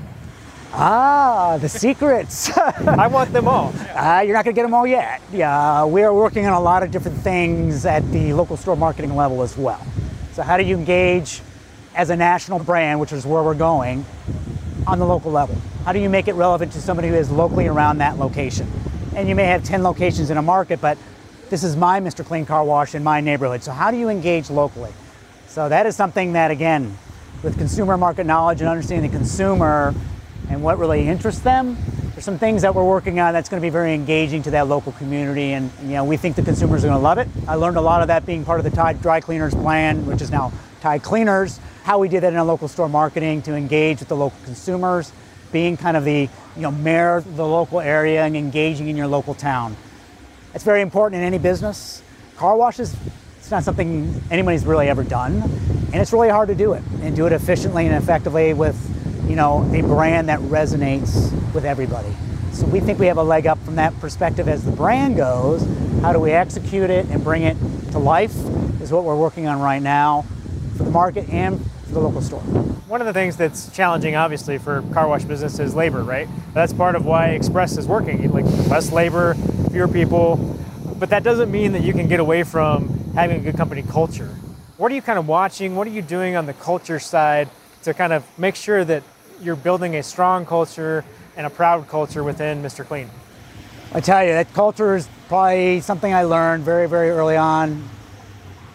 Ah, 0.74 1.58
the 1.60 1.68
secrets. 1.68 2.56
I 2.58 3.08
want 3.08 3.34
them 3.34 3.48
all. 3.48 3.74
Uh, 3.94 4.22
you're 4.22 4.34
not 4.34 4.46
going 4.46 4.56
to 4.56 4.60
get 4.60 4.64
them 4.64 4.74
all 4.74 4.88
yet. 4.88 5.22
Yeah, 5.32 5.84
we're 5.84 6.14
working 6.14 6.46
on 6.46 6.54
a 6.54 6.60
lot 6.60 6.82
of 6.82 6.92
different 6.92 7.18
things 7.18 7.86
at 7.86 8.10
the 8.12 8.32
local 8.32 8.56
store 8.56 8.78
marketing 8.78 9.16
level 9.16 9.42
as 9.42 9.58
well. 9.58 9.86
So, 10.32 10.44
how 10.44 10.56
do 10.56 10.64
you 10.64 10.78
engage 10.78 11.42
as 11.94 12.10
a 12.10 12.16
national 12.16 12.60
brand, 12.60 13.02
which 13.02 13.12
is 13.12 13.26
where 13.26 13.44
we're 13.44 13.54
going, 13.54 14.06
on 14.88 14.98
the 14.98 15.06
local 15.06 15.30
level? 15.30 15.58
How 15.84 15.92
do 15.92 16.00
you 16.00 16.10
make 16.10 16.30
it 16.30 16.36
relevant 16.36 16.72
to 16.72 16.82
somebody 16.82 17.10
who 17.10 17.16
is 17.16 17.30
locally 17.30 17.68
around 17.68 17.98
that 17.98 18.18
location? 18.18 18.72
And 19.14 19.28
you 19.28 19.36
may 19.36 19.46
have 19.46 19.66
10 19.66 19.84
locations 19.84 20.30
in 20.30 20.38
a 20.38 20.42
market, 20.42 20.80
but 20.80 20.98
this 21.50 21.66
is 21.66 21.76
my 21.76 22.00
Mr. 22.00 22.26
Clean 22.26 22.46
Car 22.46 22.64
Wash 22.64 22.96
in 22.96 23.04
my 23.04 23.20
neighborhood. 23.20 23.62
So 23.62 23.74
how 23.74 23.92
do 23.92 23.98
you 23.98 24.08
engage 24.08 24.50
locally? 24.50 24.94
So 25.48 25.68
that 25.68 25.86
is 25.86 25.98
something 25.98 26.32
that, 26.32 26.50
again, 26.50 26.98
with 27.44 27.58
consumer 27.58 27.98
market 27.98 28.26
knowledge 28.26 28.62
and 28.62 28.70
understanding 28.70 29.12
the 29.12 29.18
consumer 29.18 29.94
and 30.52 30.62
what 30.62 30.78
really 30.78 31.08
interests 31.08 31.42
them, 31.42 31.78
there's 32.12 32.26
some 32.26 32.38
things 32.38 32.62
that 32.64 32.76
we're 32.76 32.84
working 32.84 33.20
on 33.22 33.32
that's 33.34 33.48
going 33.48 33.62
to 33.62 33.66
be 33.66 33.70
very 33.70 33.94
engaging 33.94 34.44
to 34.44 34.52
that 34.52 34.68
local 34.68 34.92
community. 34.92 35.54
And, 35.54 35.72
you 35.84 35.94
know, 35.94 36.04
we 36.04 36.18
think 36.18 36.36
the 36.36 36.44
consumers 36.44 36.84
are 36.84 36.90
going 36.90 37.00
to 37.00 37.04
love 37.04 37.18
it. 37.18 37.30
I 37.48 37.56
learned 37.56 37.78
a 37.78 37.82
lot 37.82 38.02
of 38.02 38.10
that 38.10 38.26
being 38.26 38.44
part 38.44 38.60
of 38.60 38.66
the 38.66 38.70
Tide 38.70 39.02
Dry 39.02 39.22
Cleaners 39.22 39.56
plan, 39.56 40.06
which 40.06 40.22
is 40.22 40.30
now 40.30 40.52
Tide 40.82 41.04
Cleaners, 41.04 41.60
how 41.84 42.00
we 42.00 42.10
did 42.10 42.24
that 42.24 42.34
in 42.34 42.40
a 42.40 42.44
local 42.44 42.68
store 42.68 42.90
marketing 42.90 43.42
to 43.44 43.56
engage 43.56 44.00
with 44.00 44.10
the 44.10 44.16
local 44.16 44.38
consumers, 44.44 45.14
being 45.54 45.78
kind 45.78 45.96
of 45.96 46.04
the, 46.04 46.30
you 46.56 46.62
know, 46.62 46.72
mayor 46.72 47.18
of 47.18 47.38
the 47.38 47.48
local 47.48 47.80
area 47.80 48.24
and 48.24 48.36
engaging 48.36 48.90
in 48.90 48.98
your 48.98 49.08
local 49.08 49.34
town. 49.34 49.76
It's 50.54 50.66
very 50.66 50.82
important 50.82 51.22
in 51.22 51.26
any 51.26 51.38
business. 51.38 52.04
Car 52.36 52.58
washes, 52.58 52.94
it's 53.38 53.52
not 53.52 53.64
something 53.64 54.22
anybody's 54.30 54.66
really 54.66 54.90
ever 54.90 55.04
done, 55.04 55.42
and 55.42 55.96
it's 55.96 56.12
really 56.12 56.30
hard 56.30 56.50
to 56.50 56.56
do 56.56 56.74
it 56.74 56.84
and 57.02 57.16
do 57.16 57.26
it 57.26 57.32
efficiently 57.32 57.88
and 57.88 57.96
effectively 57.96 58.54
with, 58.54 58.76
you 59.32 59.38
know, 59.38 59.64
a 59.74 59.82
brand 59.82 60.28
that 60.28 60.42
resonates 60.42 61.32
with 61.54 61.64
everybody. 61.64 62.14
So 62.52 62.66
we 62.66 62.82
think 62.82 63.00
we 63.00 63.06
have 63.06 63.16
a 63.16 63.24
leg 63.24 63.48
up 63.48 63.58
from 63.64 63.78
that 63.78 63.98
perspective 64.02 64.50
as 64.50 64.66
the 64.66 64.72
brand 64.72 65.16
goes. 65.16 65.66
How 66.02 66.12
do 66.12 66.20
we 66.20 66.32
execute 66.32 66.90
it 66.90 67.06
and 67.06 67.24
bring 67.24 67.44
it 67.44 67.56
to 67.94 67.98
life 67.98 68.36
is 68.82 68.92
what 68.92 69.06
we're 69.06 69.16
working 69.16 69.48
on 69.48 69.62
right 69.62 69.82
now 69.82 70.26
for 70.76 70.84
the 70.84 70.92
market 70.92 71.30
and 71.30 71.66
for 71.86 71.94
the 71.94 72.02
local 72.02 72.22
store. 72.22 72.42
One 72.42 73.00
of 73.00 73.08
the 73.08 73.14
things 73.14 73.38
that's 73.38 73.74
challenging, 73.74 74.18
obviously, 74.18 74.58
for 74.58 74.82
car 74.94 75.08
wash 75.08 75.24
business 75.24 75.60
is 75.60 75.74
labor, 75.74 76.04
right? 76.04 76.28
That's 76.54 76.74
part 76.74 76.96
of 76.96 77.06
why 77.06 77.28
Express 77.28 77.78
is 77.78 77.88
working. 77.88 78.30
Like 78.34 78.44
less 78.68 78.92
labor, 78.92 79.36
fewer 79.72 79.88
people, 79.88 80.58
but 81.00 81.10
that 81.12 81.24
doesn't 81.24 81.50
mean 81.50 81.72
that 81.72 81.84
you 81.84 81.94
can 81.94 82.10
get 82.10 82.20
away 82.20 82.44
from 82.44 83.14
having 83.14 83.38
a 83.38 83.40
good 83.40 83.56
company 83.56 83.82
culture. 83.82 84.28
What 84.76 84.92
are 84.92 84.96
you 84.96 85.02
kind 85.02 85.18
of 85.18 85.26
watching? 85.26 85.78
What 85.78 85.88
are 85.88 85.92
you 85.92 86.02
doing 86.02 86.36
on 86.36 86.48
the 86.48 86.54
culture 86.54 87.00
side 87.00 87.48
to 87.84 87.94
kind 87.94 88.12
of 88.12 88.26
make 88.38 88.58
sure 88.58 88.84
that 88.84 89.04
you're 89.42 89.56
building 89.56 89.96
a 89.96 90.04
strong 90.04 90.46
culture 90.46 91.04
and 91.36 91.48
a 91.48 91.50
proud 91.50 91.88
culture 91.88 92.24
within 92.24 92.62
Mr. 92.62 92.86
Clean? 92.86 93.10
I 93.94 94.00
tell 94.00 94.24
you, 94.24 94.32
that 94.32 94.54
culture 94.54 94.96
is 94.96 95.08
probably 95.28 95.82
something 95.82 96.14
I 96.14 96.24
learned 96.24 96.64
very, 96.64 96.88
very 96.88 97.10
early 97.10 97.36
on 97.36 97.84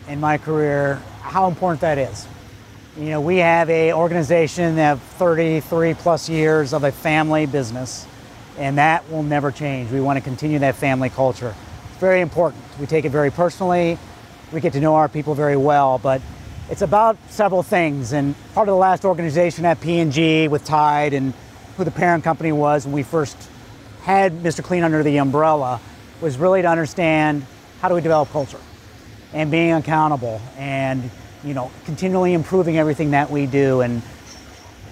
in 0.08 0.20
my 0.20 0.38
career, 0.38 1.02
how 1.22 1.48
important 1.48 1.80
that 1.80 1.98
is. 1.98 2.26
You 2.98 3.06
know, 3.06 3.20
we 3.20 3.38
have 3.38 3.68
a 3.70 3.92
organization 3.92 4.76
that 4.76 4.82
have 4.82 5.02
33 5.02 5.94
plus 5.94 6.28
years 6.28 6.72
of 6.72 6.84
a 6.84 6.92
family 6.92 7.46
business 7.46 8.06
and 8.58 8.78
that 8.78 9.08
will 9.10 9.22
never 9.22 9.50
change. 9.50 9.90
We 9.90 10.00
want 10.00 10.16
to 10.16 10.22
continue 10.22 10.58
that 10.60 10.76
family 10.76 11.10
culture. 11.10 11.54
It's 11.90 11.98
very 11.98 12.20
important. 12.20 12.62
We 12.80 12.86
take 12.86 13.04
it 13.04 13.10
very 13.10 13.30
personally. 13.30 13.98
We 14.52 14.60
get 14.60 14.72
to 14.74 14.80
know 14.80 14.94
our 14.94 15.08
people 15.08 15.34
very 15.34 15.56
well, 15.56 15.98
but 15.98 16.22
it's 16.70 16.82
about 16.82 17.16
several 17.28 17.62
things. 17.62 18.12
And 18.12 18.34
part 18.54 18.68
of 18.68 18.72
the 18.72 18.78
last 18.78 19.04
organization 19.04 19.64
at 19.64 19.80
P&G 19.80 20.48
with 20.48 20.64
Tide 20.64 21.14
and 21.14 21.32
who 21.76 21.84
the 21.84 21.90
parent 21.90 22.24
company 22.24 22.52
was 22.52 22.84
when 22.84 22.94
we 22.94 23.02
first 23.02 23.36
had 24.02 24.32
Mr. 24.40 24.62
Clean 24.62 24.82
under 24.82 25.02
the 25.02 25.18
umbrella 25.18 25.80
was 26.20 26.38
really 26.38 26.62
to 26.62 26.68
understand 26.68 27.44
how 27.80 27.88
do 27.88 27.94
we 27.94 28.00
develop 28.00 28.30
culture 28.30 28.60
and 29.32 29.50
being 29.50 29.72
accountable 29.72 30.40
and 30.56 31.10
you 31.44 31.52
know 31.52 31.70
continually 31.84 32.32
improving 32.32 32.78
everything 32.78 33.10
that 33.10 33.30
we 33.30 33.46
do 33.46 33.80
and 33.82 34.00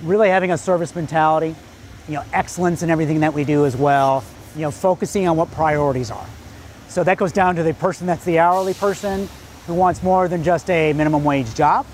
really 0.03 0.29
having 0.29 0.51
a 0.51 0.59
service 0.59 0.95
mentality 0.95 1.55
you 2.09 2.15
know, 2.15 2.25
excellence 2.33 2.83
in 2.83 2.91
everything 2.91 3.21
that 3.21 3.33
we 3.33 3.45
do 3.45 3.65
as 3.65 3.77
well, 3.77 4.25
you 4.55 4.63
know, 4.63 4.71
focusing 4.71 5.27
on 5.27 5.37
what 5.37 5.51
priorities 5.53 6.11
are. 6.11 6.27
So 6.89 7.03
that 7.05 7.17
goes 7.17 7.33
down 7.33 7.57
to 7.57 7.63
the 7.63 7.75
person 7.75 8.07
that's 8.07 8.25
the 8.25 8.39
hourly 8.39 8.75
person 8.75 9.29
who 9.67 9.75
wants 9.75 10.03
more 10.03 10.29
than 10.29 10.43
just 10.43 10.69
a 10.71 10.93
minimum 10.93 11.25
wage 11.25 11.55
job. 11.55 11.87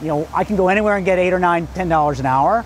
You 0.00 0.08
know, 0.08 0.28
I 0.34 0.44
can 0.44 0.56
go 0.56 0.68
anywhere 0.68 0.96
and 0.96 1.04
get 1.04 1.18
eight 1.18 1.32
or 1.32 1.38
nine, 1.38 1.66
ten 1.74 1.88
dollars 1.88 2.20
an 2.20 2.26
hour 2.26 2.64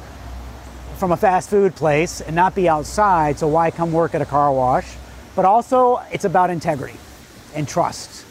from 0.96 1.12
a 1.12 1.16
fast 1.16 1.50
food 1.50 1.74
place 1.74 2.20
and 2.20 2.36
not 2.36 2.54
be 2.54 2.68
outside, 2.68 3.38
so 3.38 3.48
why 3.48 3.70
come 3.70 3.92
work 3.92 4.14
at 4.14 4.22
a 4.22 4.26
car 4.26 4.52
wash? 4.52 4.94
But 5.34 5.44
also 5.44 6.00
it's 6.12 6.24
about 6.24 6.50
integrity 6.50 6.96
and 7.54 7.66
trust 7.66 8.24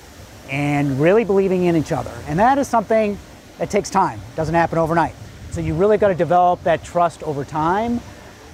and 0.50 1.00
really 1.00 1.24
believing 1.24 1.66
in 1.66 1.76
each 1.76 1.92
other. 1.92 2.14
And 2.28 2.40
that 2.40 2.58
is 2.58 2.68
something 2.68 3.18
that 3.58 3.70
takes 3.70 3.90
time, 3.90 4.20
it 4.20 4.36
doesn't 4.36 4.56
happen 4.56 4.78
overnight. 4.78 5.14
So 5.52 5.62
you 5.62 5.76
really 5.76 5.98
got 5.98 6.08
to 6.08 6.16
develop 6.16 6.64
that 6.64 6.84
trust 6.84 7.22
over 7.24 7.46
time, 7.46 8.00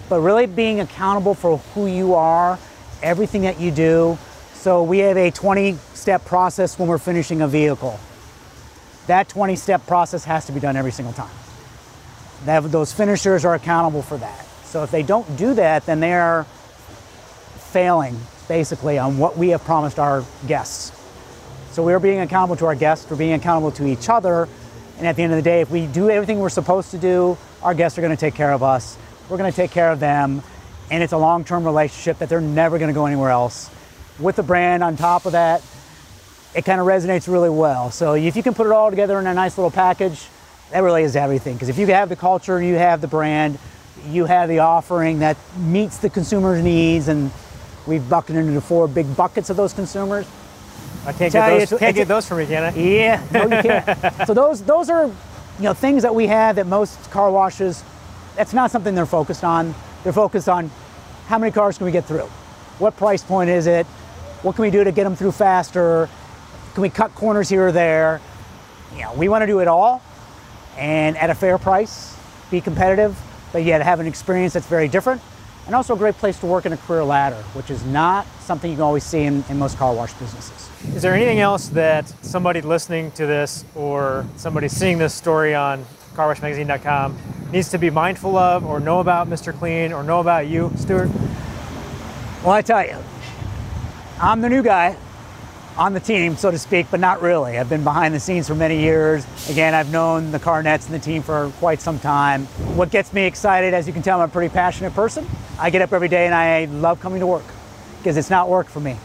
but 0.09 0.19
really 0.19 0.47
being 0.47 0.81
accountable 0.81 1.33
for 1.33 1.57
who 1.73 1.87
you 1.87 2.15
are, 2.15 2.59
everything 3.01 3.43
that 3.43 3.59
you 3.59 3.71
do. 3.71 4.17
So 4.59 4.83
we 4.83 4.97
have 4.99 5.15
a 5.15 5.31
20 5.31 5.77
step 5.93 6.25
process 6.25 6.77
when 6.77 6.89
we're 6.89 6.97
finishing 6.97 7.41
a 7.41 7.47
vehicle. 7.47 7.97
That 9.07 9.29
20 9.29 9.55
step 9.55 9.87
process 9.87 10.25
has 10.25 10.47
to 10.47 10.51
be 10.51 10.59
done 10.59 10.75
every 10.75 10.91
single 10.91 11.13
time. 11.13 11.31
That, 12.43 12.69
those 12.69 12.91
finishers 12.91 13.45
are 13.45 13.55
accountable 13.55 14.01
for 14.01 14.17
that. 14.17 14.45
So 14.65 14.83
if 14.83 14.91
they 14.91 15.01
don't 15.01 15.37
do 15.37 15.53
that, 15.53 15.85
then 15.85 16.01
they're 16.01 16.43
failing 17.71 18.19
basically 18.49 18.97
on 18.97 19.17
what 19.17 19.37
we 19.37 19.49
have 19.49 19.63
promised 19.63 19.97
our 19.97 20.25
guests. 20.45 20.91
So 21.71 21.81
we're 21.81 21.99
being 21.99 22.19
accountable 22.19 22.57
to 22.57 22.65
our 22.65 22.75
guests, 22.75 23.09
we're 23.09 23.15
being 23.15 23.31
accountable 23.31 23.71
to 23.71 23.87
each 23.87 24.09
other, 24.09 24.49
and 24.97 25.07
at 25.07 25.15
the 25.15 25.23
end 25.23 25.31
of 25.31 25.37
the 25.37 25.41
day, 25.41 25.61
if 25.61 25.71
we 25.71 25.87
do 25.87 26.09
everything 26.09 26.39
we're 26.39 26.49
supposed 26.49 26.91
to 26.91 26.97
do, 26.97 27.37
our 27.63 27.73
guests 27.73 27.97
are 27.97 28.01
going 28.01 28.15
to 28.15 28.19
take 28.19 28.35
care 28.35 28.51
of 28.51 28.61
us. 28.61 28.97
We're 29.29 29.37
going 29.37 29.49
to 29.51 29.55
take 29.55 29.71
care 29.71 29.89
of 29.89 30.01
them. 30.01 30.43
And 30.91 31.01
it's 31.01 31.13
a 31.13 31.17
long 31.17 31.45
term 31.45 31.63
relationship 31.63 32.17
that 32.17 32.27
they're 32.27 32.41
never 32.41 32.77
going 32.77 32.89
to 32.89 32.93
go 32.93 33.05
anywhere 33.05 33.29
else. 33.29 33.69
With 34.19 34.35
the 34.35 34.43
brand 34.43 34.83
on 34.83 34.97
top 34.97 35.25
of 35.25 35.31
that, 35.33 35.63
it 36.53 36.65
kind 36.65 36.81
of 36.81 36.87
resonates 36.87 37.31
really 37.31 37.49
well. 37.49 37.91
So 37.91 38.13
if 38.15 38.35
you 38.35 38.43
can 38.43 38.53
put 38.53 38.65
it 38.65 38.73
all 38.73 38.89
together 38.89 39.19
in 39.19 39.27
a 39.27 39.33
nice 39.33 39.57
little 39.57 39.71
package, 39.71 40.27
that 40.71 40.79
really 40.79 41.03
is 41.03 41.15
everything. 41.15 41.53
Because 41.53 41.69
if 41.69 41.77
you 41.77 41.87
have 41.87 42.09
the 42.09 42.15
culture, 42.15 42.61
you 42.61 42.75
have 42.75 43.01
the 43.01 43.07
brand, 43.07 43.57
you 44.07 44.25
have 44.25 44.49
the 44.49 44.59
offering 44.59 45.19
that 45.19 45.37
meets 45.57 45.97
the 45.97 46.09
consumer's 46.09 46.63
needs, 46.63 47.07
and 47.07 47.31
we've 47.87 48.07
bucketed 48.09 48.45
into 48.45 48.61
four 48.61 48.87
big 48.87 49.15
buckets 49.15 49.49
of 49.49 49.57
those 49.57 49.73
consumers, 49.73 50.27
I 51.05 51.13
can't 51.13 51.31
get 51.31 51.69
those. 51.69 51.79
Can't 51.79 51.95
get 51.95 52.07
those 52.07 52.27
for 52.27 52.35
me, 52.35 52.45
can 52.45 52.63
I? 52.63 52.75
Yeah, 52.75 53.23
no, 53.31 53.43
you 53.43 53.61
can't. 53.61 54.27
so 54.27 54.33
those 54.33 54.61
those 54.63 54.89
are, 54.89 55.05
you 55.05 55.63
know, 55.63 55.73
things 55.73 56.03
that 56.03 56.13
we 56.13 56.27
have 56.27 56.57
that 56.57 56.67
most 56.67 57.09
car 57.11 57.31
washes. 57.31 57.83
That's 58.35 58.53
not 58.53 58.71
something 58.71 58.95
they're 58.95 59.05
focused 59.05 59.43
on. 59.43 59.73
They're 60.03 60.13
focused 60.13 60.49
on 60.49 60.69
how 61.27 61.37
many 61.37 61.51
cars 61.51 61.77
can 61.77 61.85
we 61.85 61.91
get 61.91 62.05
through, 62.05 62.27
what 62.79 62.97
price 62.97 63.23
point 63.23 63.49
is 63.49 63.67
it, 63.67 63.85
what 64.41 64.55
can 64.55 64.63
we 64.63 64.71
do 64.71 64.83
to 64.83 64.91
get 64.91 65.03
them 65.03 65.15
through 65.15 65.31
faster, 65.31 66.09
can 66.73 66.81
we 66.81 66.89
cut 66.89 67.13
corners 67.15 67.49
here 67.49 67.67
or 67.67 67.71
there. 67.71 68.21
You 68.95 69.03
know, 69.03 69.13
we 69.13 69.29
want 69.29 69.43
to 69.43 69.47
do 69.47 69.59
it 69.59 69.67
all, 69.67 70.01
and 70.77 71.17
at 71.17 71.29
a 71.29 71.35
fair 71.35 71.57
price, 71.57 72.17
be 72.49 72.61
competitive, 72.61 73.19
but 73.51 73.63
yet 73.63 73.81
have 73.81 73.99
an 73.99 74.07
experience 74.07 74.53
that's 74.53 74.67
very 74.67 74.87
different 74.87 75.21
and 75.69 75.75
also 75.75 75.93
a 75.93 75.97
great 75.97 76.15
place 76.15 76.39
to 76.39 76.47
work 76.47 76.65
in 76.65 76.73
a 76.73 76.77
career 76.77 77.03
ladder, 77.03 77.35
which 77.53 77.69
is 77.69 77.85
not 77.85 78.25
something 78.39 78.71
you 78.71 78.75
can 78.75 78.83
always 78.83 79.03
see 79.03 79.21
in, 79.21 79.43
in 79.49 79.59
most 79.59 79.77
car 79.77 79.93
wash 79.93 80.11
businesses. 80.13 80.67
Is 80.95 81.03
there 81.03 81.13
anything 81.13 81.41
else 81.41 81.67
that 81.67 82.07
somebody 82.23 82.61
listening 82.61 83.11
to 83.11 83.27
this 83.27 83.63
or 83.75 84.25
somebody 84.35 84.67
seeing 84.67 84.97
this 84.97 85.13
story 85.13 85.53
on 85.53 85.85
carwashmagazine.com 86.15 87.15
needs 87.51 87.69
to 87.69 87.77
be 87.77 87.91
mindful 87.91 88.35
of 88.35 88.65
or 88.65 88.79
know 88.79 88.99
about 88.99 89.29
Mr. 89.29 89.53
Clean 89.53 89.93
or 89.93 90.01
know 90.01 90.19
about 90.19 90.47
you, 90.47 90.71
Stuart? 90.75 91.11
Well, 92.43 92.53
I 92.53 92.63
tell 92.63 92.83
you, 92.83 92.97
I'm 94.21 94.41
the 94.41 94.49
new 94.49 94.61
guy 94.61 94.97
on 95.77 95.93
the 95.93 96.01
team, 96.01 96.35
so 96.35 96.51
to 96.51 96.57
speak, 96.57 96.87
but 96.91 96.99
not 96.99 97.21
really. 97.21 97.57
I've 97.57 97.69
been 97.69 97.85
behind 97.85 98.13
the 98.13 98.19
scenes 98.19 98.49
for 98.49 98.55
many 98.55 98.81
years. 98.81 99.25
Again, 99.49 99.73
I've 99.73 99.93
known 99.93 100.31
the 100.31 100.39
Carnetts 100.39 100.87
and 100.87 100.93
the 100.93 100.99
team 100.99 101.21
for 101.21 101.53
quite 101.59 101.79
some 101.79 101.99
time. 101.99 102.45
What 102.75 102.91
gets 102.91 103.13
me 103.13 103.23
excited, 103.23 103.73
as 103.73 103.87
you 103.87 103.93
can 103.93 104.01
tell, 104.01 104.19
I'm 104.19 104.27
a 104.27 104.31
pretty 104.31 104.53
passionate 104.53 104.93
person. 104.93 105.25
I 105.57 105.69
get 105.69 105.81
up 105.81 105.93
every 105.93 106.09
day 106.09 106.25
and 106.25 106.35
I 106.35 106.65
love 106.65 106.99
coming 106.99 107.21
to 107.21 107.27
work 107.27 107.45
because 107.99 108.17
it's 108.17 108.29
not 108.29 108.49
work 108.49 108.67
for 108.67 108.81
me. 108.81 108.97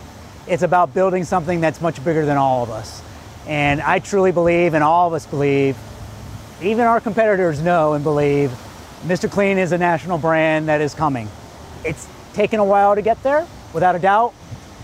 It's 0.48 0.64
about 0.64 0.92
building 0.92 1.22
something 1.22 1.60
that's 1.60 1.80
much 1.80 2.04
bigger 2.04 2.26
than 2.26 2.36
all 2.36 2.64
of 2.64 2.70
us. 2.70 3.00
And 3.46 3.80
I 3.80 4.00
truly 4.00 4.32
believe, 4.32 4.74
and 4.74 4.82
all 4.82 5.06
of 5.06 5.12
us 5.14 5.26
believe, 5.26 5.76
even 6.60 6.86
our 6.86 7.00
competitors 7.00 7.62
know 7.62 7.92
and 7.92 8.02
believe, 8.02 8.50
Mr. 9.04 9.30
Clean 9.30 9.58
is 9.58 9.70
a 9.70 9.78
national 9.78 10.18
brand 10.18 10.66
that 10.66 10.80
is 10.80 10.92
coming. 10.92 11.28
It's 11.84 12.08
taken 12.32 12.58
a 12.58 12.64
while 12.64 12.96
to 12.96 13.02
get 13.02 13.22
there, 13.22 13.46
without 13.72 13.94
a 13.94 14.00
doubt 14.00 14.34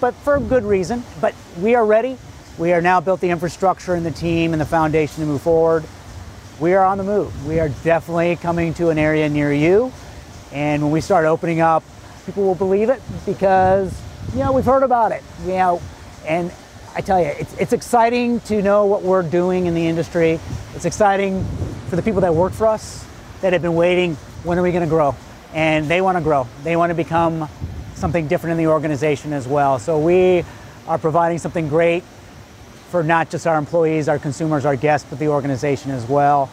but 0.00 0.14
for 0.14 0.40
good 0.40 0.64
reason. 0.64 1.02
But 1.20 1.34
we 1.58 1.74
are 1.74 1.84
ready. 1.84 2.16
We 2.58 2.72
are 2.72 2.80
now 2.80 3.00
built 3.00 3.20
the 3.20 3.30
infrastructure 3.30 3.94
and 3.94 4.04
the 4.04 4.10
team 4.10 4.52
and 4.52 4.60
the 4.60 4.66
foundation 4.66 5.20
to 5.20 5.26
move 5.26 5.42
forward. 5.42 5.84
We 6.58 6.74
are 6.74 6.84
on 6.84 6.98
the 6.98 7.04
move. 7.04 7.46
We 7.46 7.58
are 7.60 7.68
definitely 7.84 8.36
coming 8.36 8.74
to 8.74 8.90
an 8.90 8.98
area 8.98 9.28
near 9.28 9.52
you. 9.52 9.92
And 10.52 10.82
when 10.82 10.90
we 10.90 11.00
start 11.00 11.24
opening 11.24 11.60
up, 11.60 11.82
people 12.26 12.44
will 12.44 12.54
believe 12.54 12.90
it 12.90 13.00
because, 13.24 13.98
you 14.32 14.40
know, 14.40 14.52
we've 14.52 14.64
heard 14.64 14.82
about 14.82 15.12
it. 15.12 15.22
You 15.42 15.52
know, 15.52 15.82
and 16.26 16.52
I 16.94 17.00
tell 17.00 17.20
you, 17.20 17.26
it's, 17.26 17.54
it's 17.54 17.72
exciting 17.72 18.40
to 18.40 18.60
know 18.60 18.84
what 18.84 19.02
we're 19.02 19.22
doing 19.22 19.66
in 19.66 19.74
the 19.74 19.86
industry. 19.86 20.40
It's 20.74 20.84
exciting 20.84 21.44
for 21.88 21.96
the 21.96 22.02
people 22.02 22.20
that 22.22 22.34
work 22.34 22.52
for 22.52 22.66
us 22.66 23.06
that 23.40 23.52
have 23.52 23.62
been 23.62 23.74
waiting, 23.74 24.16
when 24.44 24.58
are 24.58 24.62
we 24.62 24.70
going 24.70 24.84
to 24.84 24.88
grow? 24.88 25.14
And 25.54 25.88
they 25.88 26.00
want 26.00 26.18
to 26.18 26.22
grow. 26.22 26.46
They 26.62 26.76
want 26.76 26.90
to 26.90 26.94
become 26.94 27.48
something 28.00 28.26
different 28.26 28.52
in 28.52 28.58
the 28.58 28.66
organization 28.66 29.32
as 29.32 29.46
well. 29.46 29.78
So 29.78 29.98
we 29.98 30.44
are 30.88 30.98
providing 30.98 31.38
something 31.38 31.68
great 31.68 32.02
for 32.90 33.04
not 33.04 33.30
just 33.30 33.46
our 33.46 33.56
employees, 33.56 34.08
our 34.08 34.18
consumers, 34.18 34.64
our 34.64 34.74
guests, 34.74 35.06
but 35.08 35.18
the 35.18 35.28
organization 35.28 35.92
as 35.92 36.08
well. 36.08 36.50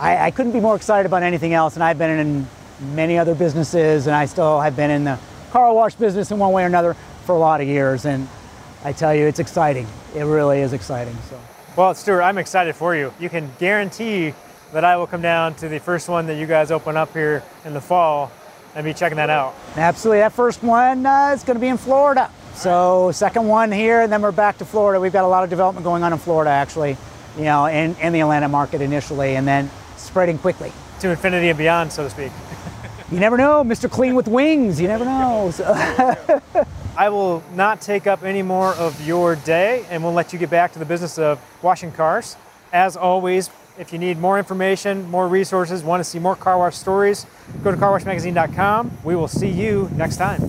I, 0.00 0.26
I 0.26 0.30
couldn't 0.30 0.52
be 0.52 0.60
more 0.60 0.76
excited 0.76 1.04
about 1.04 1.22
anything 1.22 1.52
else, 1.52 1.74
and 1.74 1.82
I've 1.82 1.98
been 1.98 2.18
in 2.18 2.46
many 2.94 3.18
other 3.18 3.34
businesses, 3.34 4.06
and 4.06 4.14
I 4.14 4.24
still 4.26 4.60
have 4.60 4.76
been 4.76 4.90
in 4.90 5.04
the 5.04 5.18
car 5.50 5.74
wash 5.74 5.96
business 5.96 6.30
in 6.30 6.38
one 6.38 6.52
way 6.52 6.62
or 6.62 6.66
another 6.66 6.94
for 7.24 7.34
a 7.34 7.38
lot 7.38 7.60
of 7.60 7.66
years. 7.66 8.06
And 8.06 8.28
I 8.84 8.92
tell 8.92 9.14
you, 9.14 9.26
it's 9.26 9.40
exciting. 9.40 9.86
It 10.14 10.22
really 10.22 10.60
is 10.60 10.72
exciting. 10.72 11.16
So. 11.28 11.40
Well, 11.76 11.94
Stuart, 11.94 12.22
I'm 12.22 12.38
excited 12.38 12.76
for 12.76 12.94
you. 12.94 13.12
You 13.18 13.28
can 13.28 13.50
guarantee 13.58 14.34
that 14.72 14.84
I 14.84 14.96
will 14.96 15.06
come 15.06 15.22
down 15.22 15.54
to 15.56 15.68
the 15.68 15.80
first 15.80 16.08
one 16.08 16.26
that 16.26 16.36
you 16.36 16.46
guys 16.46 16.70
open 16.70 16.96
up 16.96 17.12
here 17.12 17.42
in 17.64 17.74
the 17.74 17.80
fall 17.80 18.30
and 18.78 18.84
be 18.84 18.94
checking 18.94 19.16
that 19.16 19.28
out. 19.28 19.56
Absolutely. 19.76 20.20
That 20.20 20.32
first 20.32 20.62
one 20.62 21.04
uh, 21.04 21.32
is 21.34 21.42
going 21.42 21.56
to 21.56 21.60
be 21.60 21.66
in 21.66 21.76
Florida. 21.76 22.30
So 22.54 23.10
second 23.12 23.48
one 23.48 23.72
here, 23.72 24.02
and 24.02 24.12
then 24.12 24.22
we're 24.22 24.30
back 24.30 24.58
to 24.58 24.64
Florida. 24.64 25.00
We've 25.00 25.12
got 25.12 25.24
a 25.24 25.28
lot 25.28 25.42
of 25.42 25.50
development 25.50 25.84
going 25.84 26.04
on 26.04 26.12
in 26.12 26.18
Florida, 26.18 26.50
actually, 26.50 26.96
you 27.36 27.44
know, 27.44 27.66
in, 27.66 27.96
in 27.96 28.12
the 28.12 28.20
Atlanta 28.20 28.48
market 28.48 28.80
initially, 28.80 29.34
and 29.34 29.46
then 29.46 29.68
spreading 29.96 30.38
quickly. 30.38 30.72
To 31.00 31.10
infinity 31.10 31.48
and 31.48 31.58
beyond, 31.58 31.92
so 31.92 32.04
to 32.04 32.10
speak. 32.10 32.30
you 33.10 33.18
never 33.18 33.36
know, 33.36 33.64
Mr. 33.64 33.90
Clean 33.90 34.14
with 34.14 34.28
wings. 34.28 34.80
You 34.80 34.86
never 34.86 35.04
know. 35.04 35.50
So. 35.52 35.64
I 36.96 37.08
will 37.08 37.42
not 37.54 37.80
take 37.80 38.06
up 38.06 38.22
any 38.22 38.42
more 38.42 38.74
of 38.74 39.04
your 39.04 39.34
day, 39.34 39.86
and 39.90 40.04
we'll 40.04 40.12
let 40.12 40.32
you 40.32 40.38
get 40.38 40.50
back 40.50 40.72
to 40.74 40.78
the 40.78 40.84
business 40.84 41.18
of 41.18 41.40
washing 41.62 41.90
cars. 41.90 42.36
As 42.72 42.96
always, 42.96 43.50
if 43.78 43.92
you 43.92 43.98
need 43.98 44.18
more 44.18 44.38
information, 44.38 45.08
more 45.10 45.28
resources, 45.28 45.82
want 45.82 46.00
to 46.00 46.04
see 46.04 46.18
more 46.18 46.36
car 46.36 46.58
wash 46.58 46.76
stories, 46.76 47.26
go 47.62 47.70
to 47.70 47.76
carwashmagazine.com. 47.76 48.90
We 49.04 49.16
will 49.16 49.28
see 49.28 49.48
you 49.48 49.88
next 49.94 50.16
time. 50.16 50.40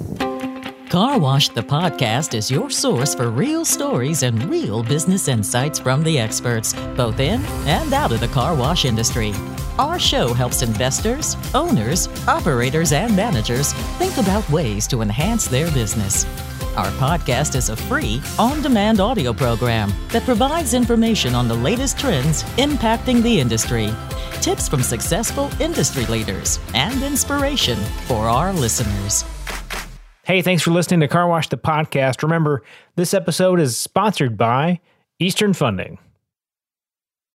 Car 0.90 1.20
Wash 1.20 1.50
the 1.50 1.62
podcast 1.62 2.34
is 2.34 2.50
your 2.50 2.72
source 2.72 3.14
for 3.14 3.30
real 3.30 3.64
stories 3.64 4.24
and 4.24 4.44
real 4.46 4.82
business 4.82 5.28
insights 5.28 5.78
from 5.78 6.02
the 6.02 6.18
experts, 6.18 6.74
both 6.96 7.20
in 7.20 7.46
and 7.68 7.94
out 7.94 8.12
of 8.12 8.20
the 8.20 8.28
car 8.30 8.56
wash 8.56 8.86
industry. 8.86 9.32
Our 9.78 10.00
show 10.00 10.34
helps 10.34 10.64
investors, 10.64 11.38
owners, 11.54 12.08
operators, 12.28 12.92
and 12.92 13.16
managers 13.16 13.72
think 14.00 14.18
about 14.18 14.50
ways 14.50 14.88
to 14.88 15.04
enhance 15.04 15.48
their 15.48 15.72
business. 15.74 16.26
Our 16.78 16.92
podcast 16.92 17.56
is 17.56 17.70
a 17.70 17.76
free, 17.76 18.22
on 18.38 18.62
demand 18.62 19.00
audio 19.00 19.34
program 19.34 19.92
that 20.10 20.24
provides 20.24 20.74
information 20.74 21.36
on 21.36 21.48
the 21.48 21.56
latest 21.56 21.98
trends 21.98 22.44
impacting 22.58 23.22
the 23.22 23.40
industry, 23.40 23.90
tips 24.42 24.70
from 24.70 24.84
successful 24.84 25.50
industry 25.60 26.06
leaders, 26.06 26.60
and 26.74 27.02
inspiration 27.04 27.78
for 28.06 28.30
our 28.30 28.54
listeners. 28.54 29.26
Hey, 30.24 30.42
thanks 30.42 30.62
for 30.62 30.72
listening 30.72 31.00
to 31.00 31.08
Car 31.08 31.28
Wash 31.28 31.50
the 31.50 31.58
Podcast. 31.58 32.22
Remember, 32.22 32.62
this 32.96 33.14
episode 33.14 33.60
is 33.60 33.76
sponsored 33.76 34.38
by 34.38 34.80
Eastern 35.18 35.54
Funding. 35.54 35.98